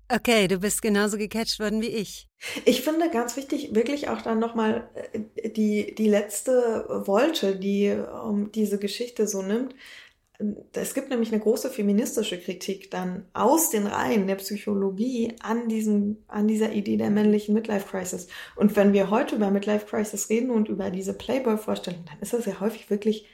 [0.09, 2.27] Okay, du bist genauso gecatcht worden wie ich.
[2.65, 8.51] Ich finde ganz wichtig, wirklich auch dann nochmal äh, die, die letzte Wolte, die um,
[8.51, 9.75] diese Geschichte so nimmt.
[10.73, 16.23] Es gibt nämlich eine große feministische Kritik dann aus den Reihen der Psychologie an diesem,
[16.27, 18.27] an dieser Idee der männlichen Midlife Crisis.
[18.55, 22.45] Und wenn wir heute über Midlife Crisis reden und über diese Playboy-Vorstellung, dann ist das
[22.45, 23.27] ja häufig wirklich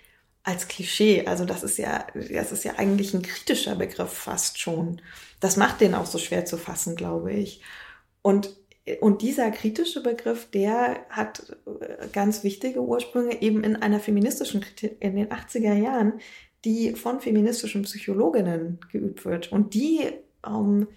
[0.43, 1.25] als Klischee.
[1.25, 5.01] Also das ist ja, das ist ja eigentlich ein kritischer Begriff fast schon.
[5.39, 7.61] Das macht den auch so schwer zu fassen, glaube ich.
[8.21, 8.55] Und
[9.01, 14.97] und dieser kritische Begriff, der hat äh, ganz wichtige Ursprünge eben in einer feministischen Kritik
[14.99, 16.13] in den 80er Jahren,
[16.65, 19.51] die von feministischen Psychologinnen geübt wird.
[19.51, 20.01] Und die
[20.45, 20.87] ähm,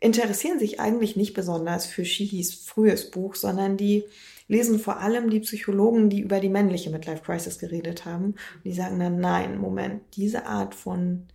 [0.00, 4.04] interessieren sich eigentlich nicht besonders für Shihis frühes Buch, sondern die
[4.48, 8.24] lesen vor allem die Psychologen, die über die männliche Midlife Crisis geredet haben.
[8.24, 11.26] Und die sagen dann, nein, Moment, diese Art von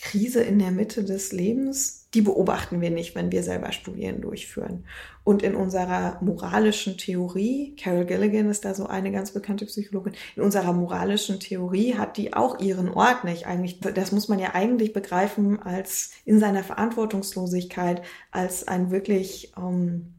[0.00, 4.86] Krise in der Mitte des Lebens, die beobachten wir nicht, wenn wir selber Studien durchführen.
[5.24, 10.42] Und in unserer moralischen Theorie, Carol Gilligan ist da so eine ganz bekannte Psychologin, in
[10.42, 13.46] unserer moralischen Theorie hat die auch ihren Ort nicht.
[13.46, 20.14] Eigentlich, das muss man ja eigentlich begreifen als in seiner Verantwortungslosigkeit, als ein wirklich ähm,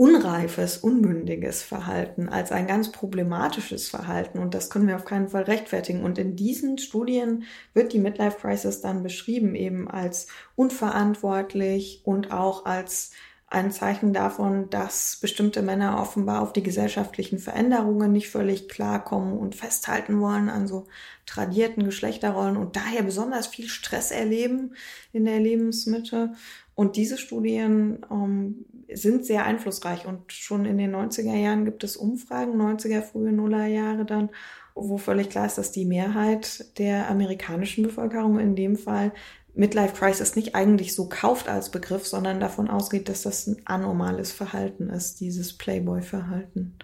[0.00, 4.38] unreifes, unmündiges Verhalten als ein ganz problematisches Verhalten.
[4.38, 6.04] Und das können wir auf keinen Fall rechtfertigen.
[6.04, 7.44] Und in diesen Studien
[7.74, 10.26] wird die Midlife Crisis dann beschrieben eben als
[10.56, 13.10] unverantwortlich und auch als
[13.48, 19.54] ein Zeichen davon, dass bestimmte Männer offenbar auf die gesellschaftlichen Veränderungen nicht völlig klarkommen und
[19.54, 20.86] festhalten wollen an so
[21.26, 24.76] tradierten Geschlechterrollen und daher besonders viel Stress erleben
[25.12, 26.32] in der Lebensmitte.
[26.74, 31.96] Und diese Studien ähm, sind sehr einflussreich und schon in den 90er Jahren gibt es
[31.96, 34.30] Umfragen, 90er, frühe Nullerjahre dann,
[34.74, 39.12] wo völlig klar ist, dass die Mehrheit der amerikanischen Bevölkerung in dem Fall
[39.54, 44.32] Midlife Crisis nicht eigentlich so kauft als Begriff, sondern davon ausgeht, dass das ein anormales
[44.32, 46.76] Verhalten ist, dieses Playboy-Verhalten.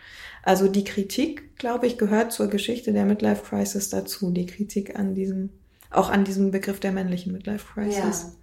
[0.43, 5.15] Also die Kritik, glaube ich, gehört zur Geschichte der Midlife Crisis dazu, die Kritik an
[5.15, 5.51] diesem,
[5.91, 8.35] auch an diesem Begriff der männlichen Midlife Crisis.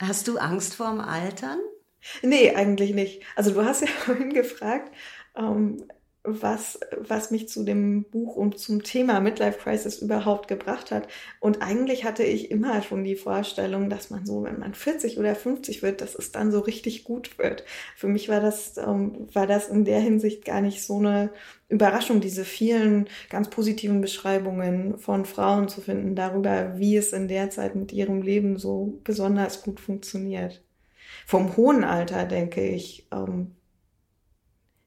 [0.00, 0.08] Ja.
[0.08, 1.58] Hast du Angst vorm Altern?
[2.22, 3.22] Nee, eigentlich nicht.
[3.36, 4.92] Also du hast ja vorhin gefragt,
[5.36, 5.84] ähm,
[6.24, 11.08] was, was mich zu dem Buch und zum Thema Midlife Crisis überhaupt gebracht hat.
[11.40, 15.34] Und eigentlich hatte ich immer schon die Vorstellung, dass man so, wenn man 40 oder
[15.34, 17.64] 50 wird, dass es dann so richtig gut wird.
[17.96, 21.30] Für mich war das, ähm, war das in der Hinsicht gar nicht so eine
[21.68, 27.50] Überraschung, diese vielen ganz positiven Beschreibungen von Frauen zu finden darüber, wie es in der
[27.50, 30.62] Zeit mit ihrem Leben so besonders gut funktioniert.
[31.28, 33.54] Vom hohen Alter denke ich, ähm,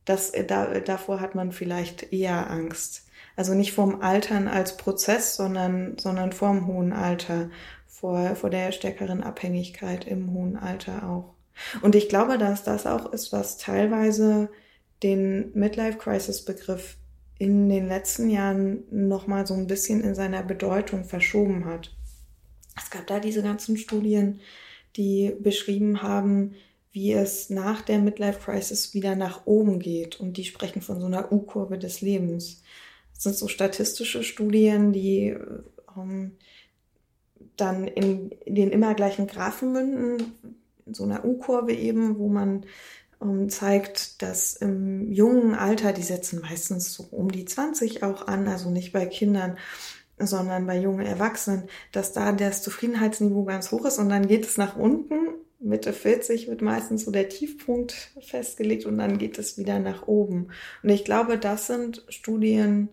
[0.05, 3.05] das, äh, da, davor hat man vielleicht eher Angst.
[3.35, 7.51] Also nicht vorm Altern als Prozess, sondern, sondern vorm hohen Alter,
[7.85, 11.35] vor, vor der stärkeren Abhängigkeit im hohen Alter auch.
[11.83, 14.49] Und ich glaube, dass das auch ist, was teilweise
[15.03, 16.97] den Midlife Crisis Begriff
[17.37, 21.95] in den letzten Jahren nochmal so ein bisschen in seiner Bedeutung verschoben hat.
[22.75, 24.41] Es gab da diese ganzen Studien,
[24.95, 26.55] die beschrieben haben,
[26.91, 30.19] wie es nach der Midlife Crisis wieder nach oben geht.
[30.19, 32.63] Und die sprechen von so einer U-Kurve des Lebens.
[33.13, 35.35] Das sind so statistische Studien, die
[35.97, 36.37] ähm,
[37.55, 40.33] dann in, in, den immer gleichen Graphen münden,
[40.85, 42.65] in so einer U-Kurve eben, wo man
[43.21, 48.47] ähm, zeigt, dass im jungen Alter, die setzen meistens so um die 20 auch an,
[48.47, 49.57] also nicht bei Kindern,
[50.27, 54.57] sondern bei jungen Erwachsenen, dass da das Zufriedenheitsniveau ganz hoch ist und dann geht es
[54.57, 55.15] nach unten
[55.61, 60.47] Mitte 40 wird meistens so der Tiefpunkt festgelegt und dann geht es wieder nach oben.
[60.81, 62.89] Und ich glaube, das sind Studien,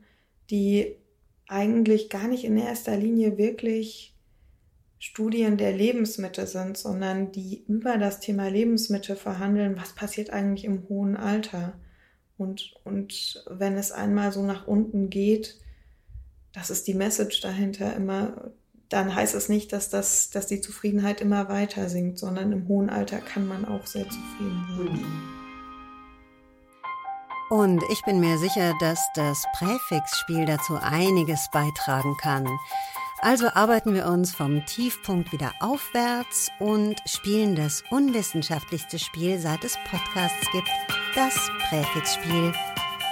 [0.50, 0.96] die
[1.46, 4.14] eigentlich gar nicht in erster Linie wirklich
[4.98, 10.86] Studien der Lebensmittel sind, sondern die über das Thema Lebensmittel verhandeln, was passiert eigentlich im
[10.90, 11.78] hohen Alter.
[12.36, 15.58] Und, und wenn es einmal so nach unten geht,
[16.58, 18.50] das ist die Message dahinter, immer
[18.88, 22.90] dann heißt es nicht, dass, das, dass die Zufriedenheit immer weiter sinkt, sondern im hohen
[22.90, 25.06] Alter kann man auch sehr zufrieden sein.
[27.50, 32.46] Und ich bin mir sicher, dass das Präfixspiel dazu einiges beitragen kann.
[33.20, 39.76] Also arbeiten wir uns vom Tiefpunkt wieder aufwärts und spielen das unwissenschaftlichste Spiel, seit es
[39.90, 40.68] Podcasts gibt,
[41.14, 41.34] das
[41.68, 42.52] Präfixspiel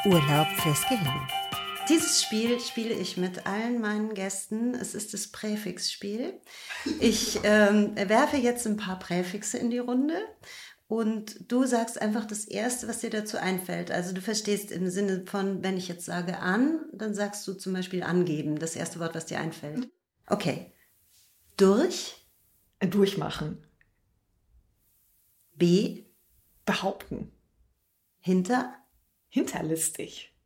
[0.05, 1.46] Urlaub fürs Gehirn.
[1.89, 4.75] Dieses Spiel spiele ich mit allen meinen Gästen.
[4.75, 6.41] Es ist das Präfixspiel.
[7.01, 10.17] Ich ähm, werfe jetzt ein paar Präfixe in die Runde
[10.89, 13.91] Und du sagst einfach das Erste, was dir dazu einfällt.
[13.91, 17.73] Also du verstehst im Sinne von, wenn ich jetzt sage an, dann sagst du zum
[17.73, 19.89] Beispiel angeben, das erste Wort, was dir einfällt.
[20.29, 20.73] Okay.
[21.57, 22.27] Durch.
[22.79, 23.67] Durchmachen.
[25.55, 26.05] B.
[26.65, 27.33] Behaupten.
[28.21, 28.75] Hinter.
[29.29, 30.37] Hinterlistig.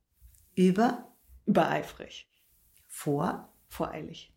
[0.55, 1.10] Über.
[1.51, 2.31] Übereifrig.
[2.87, 3.53] Vor.
[3.67, 4.33] Voreilig.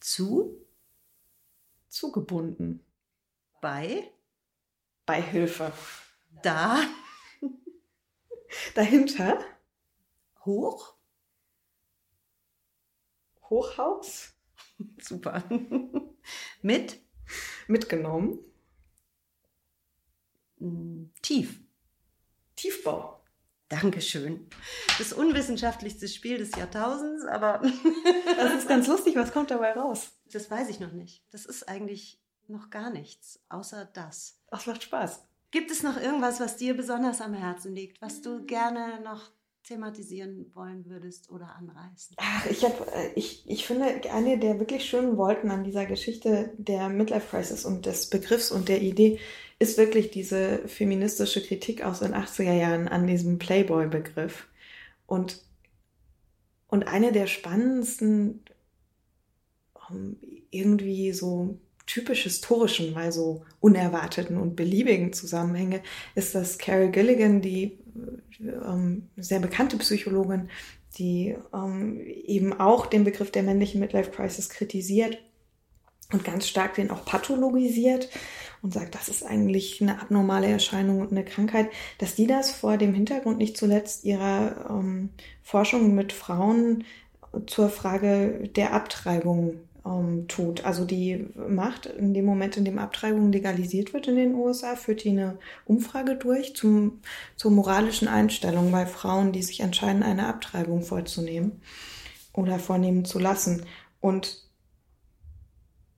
[0.00, 0.66] Zu.
[1.88, 2.84] Zugebunden.
[3.62, 4.12] Bei.
[5.06, 5.72] Bei Hilfe.
[6.42, 6.82] Da.
[8.74, 9.42] Dahinter.
[10.44, 10.94] Hoch.
[13.48, 14.34] Hochhaus.
[15.00, 15.42] Super.
[16.60, 17.00] Mit.
[17.66, 18.40] Mitgenommen.
[20.58, 21.60] Mm, Tief.
[22.56, 23.19] Tiefbau.
[23.70, 24.48] Dankeschön.
[24.98, 27.62] Das unwissenschaftlichste Spiel des Jahrtausends, aber
[28.36, 29.14] Das ist ganz lustig.
[29.16, 30.10] Was kommt dabei raus?
[30.32, 31.24] das weiß ich noch nicht.
[31.30, 34.40] Das ist eigentlich noch gar nichts, außer das.
[34.48, 35.22] Das macht Spaß.
[35.52, 39.30] Gibt es noch irgendwas, was dir besonders am Herzen liegt, was du gerne noch
[39.70, 42.16] thematisieren wollen würdest oder anreißen?
[42.18, 46.52] Ach, ich, hab, äh, ich, ich finde, eine der wirklich schönen Wolken an dieser Geschichte
[46.58, 49.20] der Midlife Crisis und des Begriffs und der Idee
[49.60, 54.48] ist wirklich diese feministische Kritik aus den 80er Jahren an diesem Playboy-Begriff.
[55.06, 55.40] Und,
[56.66, 58.44] und eine der spannendsten,
[59.88, 60.16] ähm,
[60.50, 61.60] irgendwie so
[61.90, 65.82] typisch historischen, weil so unerwarteten und beliebigen Zusammenhänge
[66.14, 67.78] ist, dass Carol Gilligan, die
[68.40, 70.50] ähm, sehr bekannte Psychologin,
[70.98, 75.18] die ähm, eben auch den Begriff der männlichen Midlife Crisis kritisiert
[76.12, 78.08] und ganz stark den auch pathologisiert
[78.62, 82.76] und sagt, das ist eigentlich eine abnormale Erscheinung und eine Krankheit, dass die das vor
[82.76, 85.10] dem Hintergrund nicht zuletzt ihrer ähm,
[85.42, 86.84] Forschung mit Frauen
[87.46, 90.64] zur Frage der Abtreibung ähm, tut.
[90.64, 95.04] Also die macht in dem Moment, in dem Abtreibung legalisiert wird in den USA, führt
[95.04, 97.00] die eine Umfrage durch zum,
[97.36, 101.60] zur moralischen Einstellung bei Frauen, die sich entscheiden, eine Abtreibung vorzunehmen
[102.32, 103.64] oder vornehmen zu lassen.
[104.00, 104.48] Und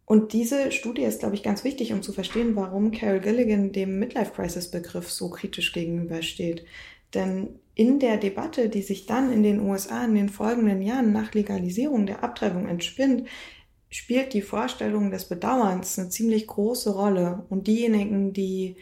[0.04, 3.98] und diese Studie ist, glaube ich, ganz wichtig, um zu verstehen, warum Carol Gilligan dem
[3.98, 6.66] Midlife-Crisis-Begriff so kritisch gegenübersteht.
[7.14, 11.32] Denn in der Debatte, die sich dann in den USA in den folgenden Jahren nach
[11.32, 13.26] Legalisierung der Abtreibung entspinnt,
[13.92, 17.44] spielt die Vorstellung des Bedauerns eine ziemlich große Rolle.
[17.48, 18.76] Und diejenigen, die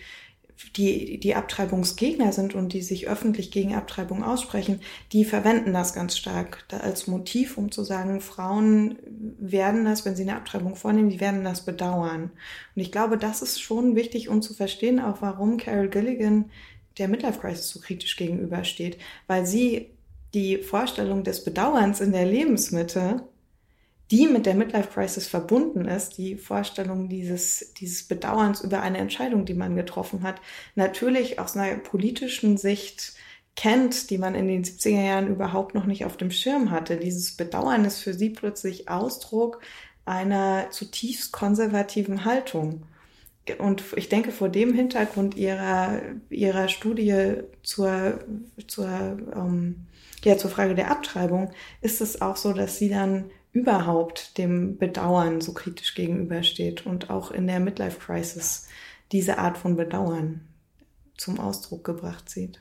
[0.77, 4.81] die, die Abtreibungsgegner sind und die sich öffentlich gegen Abtreibung aussprechen,
[5.13, 8.99] die verwenden das ganz stark da als Motiv, um zu sagen, Frauen
[9.39, 12.31] werden das, wenn sie eine Abtreibung vornehmen, die werden das bedauern.
[12.75, 16.51] Und ich glaube, das ist schon wichtig, um zu verstehen, auch warum Carol Gilligan
[16.99, 19.91] der Midlife Crisis so kritisch gegenübersteht, weil sie
[20.35, 23.25] die Vorstellung des Bedauerns in der Lebensmitte
[24.11, 29.45] die mit der Midlife Crisis verbunden ist, die Vorstellung dieses, dieses Bedauerns über eine Entscheidung,
[29.45, 30.41] die man getroffen hat,
[30.75, 33.15] natürlich aus einer politischen Sicht
[33.55, 36.97] kennt, die man in den 70er Jahren überhaupt noch nicht auf dem Schirm hatte.
[36.97, 39.61] Dieses Bedauern ist für sie plötzlich Ausdruck
[40.05, 42.83] einer zutiefst konservativen Haltung.
[43.59, 46.01] Und ich denke, vor dem Hintergrund ihrer,
[46.31, 48.21] ihrer Studie zur,
[48.67, 49.87] zur, ähm,
[50.25, 51.51] ja, zur Frage der Abtreibung
[51.81, 57.31] ist es auch so, dass sie dann überhaupt dem Bedauern so kritisch gegenübersteht und auch
[57.31, 58.69] in der Midlife Crisis
[59.13, 60.49] diese Art von Bedauern
[61.17, 62.61] zum Ausdruck gebracht sieht.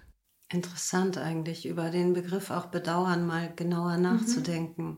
[0.51, 4.85] Interessant eigentlich, über den Begriff auch Bedauern mal genauer nachzudenken.
[4.85, 4.97] Mhm.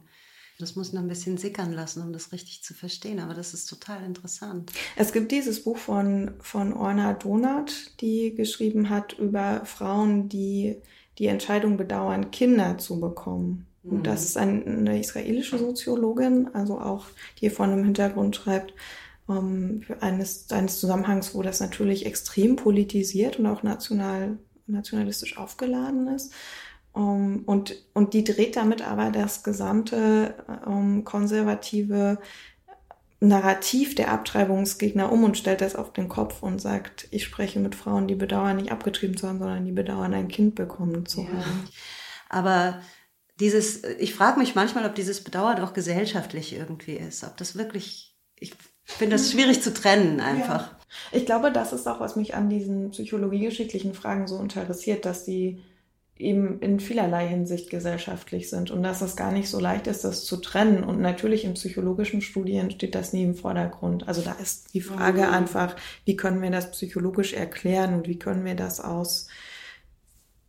[0.59, 3.65] Das muss noch ein bisschen sickern lassen, um das richtig zu verstehen, aber das ist
[3.65, 4.71] total interessant.
[4.95, 10.77] Es gibt dieses Buch von, von Orna Donat, die geschrieben hat über Frauen, die
[11.17, 13.65] die Entscheidung bedauern, Kinder zu bekommen.
[13.83, 14.03] Und mhm.
[14.03, 17.07] das ist eine israelische Soziologin, also auch
[17.37, 18.73] die hier vorne im Hintergrund schreibt,
[19.29, 26.33] ähm, eines, eines Zusammenhangs, wo das natürlich extrem politisiert und auch national, nationalistisch aufgeladen ist.
[26.95, 30.35] Ähm, und, und die dreht damit aber das gesamte
[30.67, 32.19] ähm, konservative
[33.23, 37.75] Narrativ der Abtreibungsgegner um und stellt das auf den Kopf und sagt, ich spreche mit
[37.75, 41.27] Frauen, die bedauern, nicht abgetrieben zu haben, sondern die bedauern, ein Kind bekommen zu ja.
[41.27, 41.67] haben.
[42.29, 42.81] Aber
[43.41, 48.15] dieses, ich frage mich manchmal, ob dieses Bedauern auch gesellschaftlich irgendwie ist, ob das wirklich,
[48.39, 48.53] ich
[48.85, 50.71] finde das schwierig zu trennen einfach.
[50.71, 50.77] Ja.
[51.11, 55.61] Ich glaube, das ist auch, was mich an diesen psychologiegeschichtlichen Fragen so interessiert, dass die
[56.17, 60.23] eben in vielerlei Hinsicht gesellschaftlich sind und dass es gar nicht so leicht ist, das
[60.23, 60.83] zu trennen.
[60.83, 64.07] Und natürlich in psychologischen Studien steht das nie im Vordergrund.
[64.07, 65.33] Also da ist die Frage mhm.
[65.33, 65.75] einfach,
[66.05, 69.27] wie können wir das psychologisch erklären und wie können wir das aus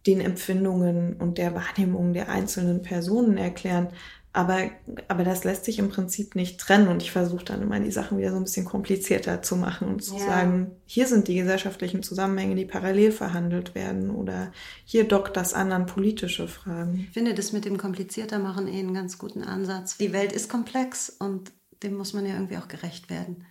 [0.06, 3.88] den Empfindungen und der Wahrnehmung der einzelnen Personen erklären.
[4.34, 4.70] Aber,
[5.08, 8.16] aber das lässt sich im Prinzip nicht trennen und ich versuche dann immer die Sachen
[8.16, 10.24] wieder so ein bisschen komplizierter zu machen und zu ja.
[10.24, 14.50] sagen, hier sind die gesellschaftlichen Zusammenhänge, die parallel verhandelt werden oder
[14.86, 17.00] hier dockt das an an politische Fragen.
[17.08, 19.98] Ich finde das mit dem komplizierter machen eh einen ganz guten Ansatz.
[19.98, 23.44] Die Welt ist komplex und dem muss man ja irgendwie auch gerecht werden.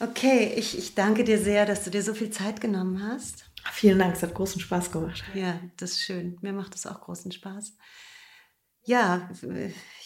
[0.00, 3.44] Okay, ich, ich danke dir sehr, dass du dir so viel Zeit genommen hast.
[3.72, 5.22] Vielen Dank, es hat großen Spaß gemacht.
[5.34, 6.36] Ja, das ist schön.
[6.40, 7.74] Mir macht es auch großen Spaß
[8.88, 9.28] ja,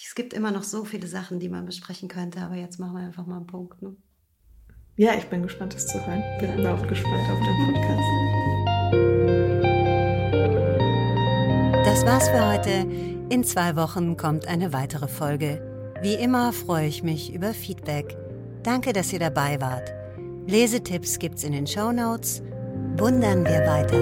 [0.02, 3.04] es gibt immer noch so viele Sachen, die man besprechen könnte, aber jetzt machen wir
[3.04, 3.80] einfach mal einen Punkt.
[3.80, 3.94] Ne?
[4.96, 6.20] Ja, ich bin gespannt, das zu hören.
[6.40, 8.02] Bin überhaupt gespannt auf den Podcast.
[11.84, 12.70] Das war's für heute.
[13.32, 15.94] In zwei Wochen kommt eine weitere Folge.
[16.02, 18.16] Wie immer freue ich mich über Feedback.
[18.64, 19.92] Danke, dass ihr dabei wart.
[20.46, 22.42] Lesetipps gibt's in den Show Notes.
[22.98, 23.96] Wundern wir weiter.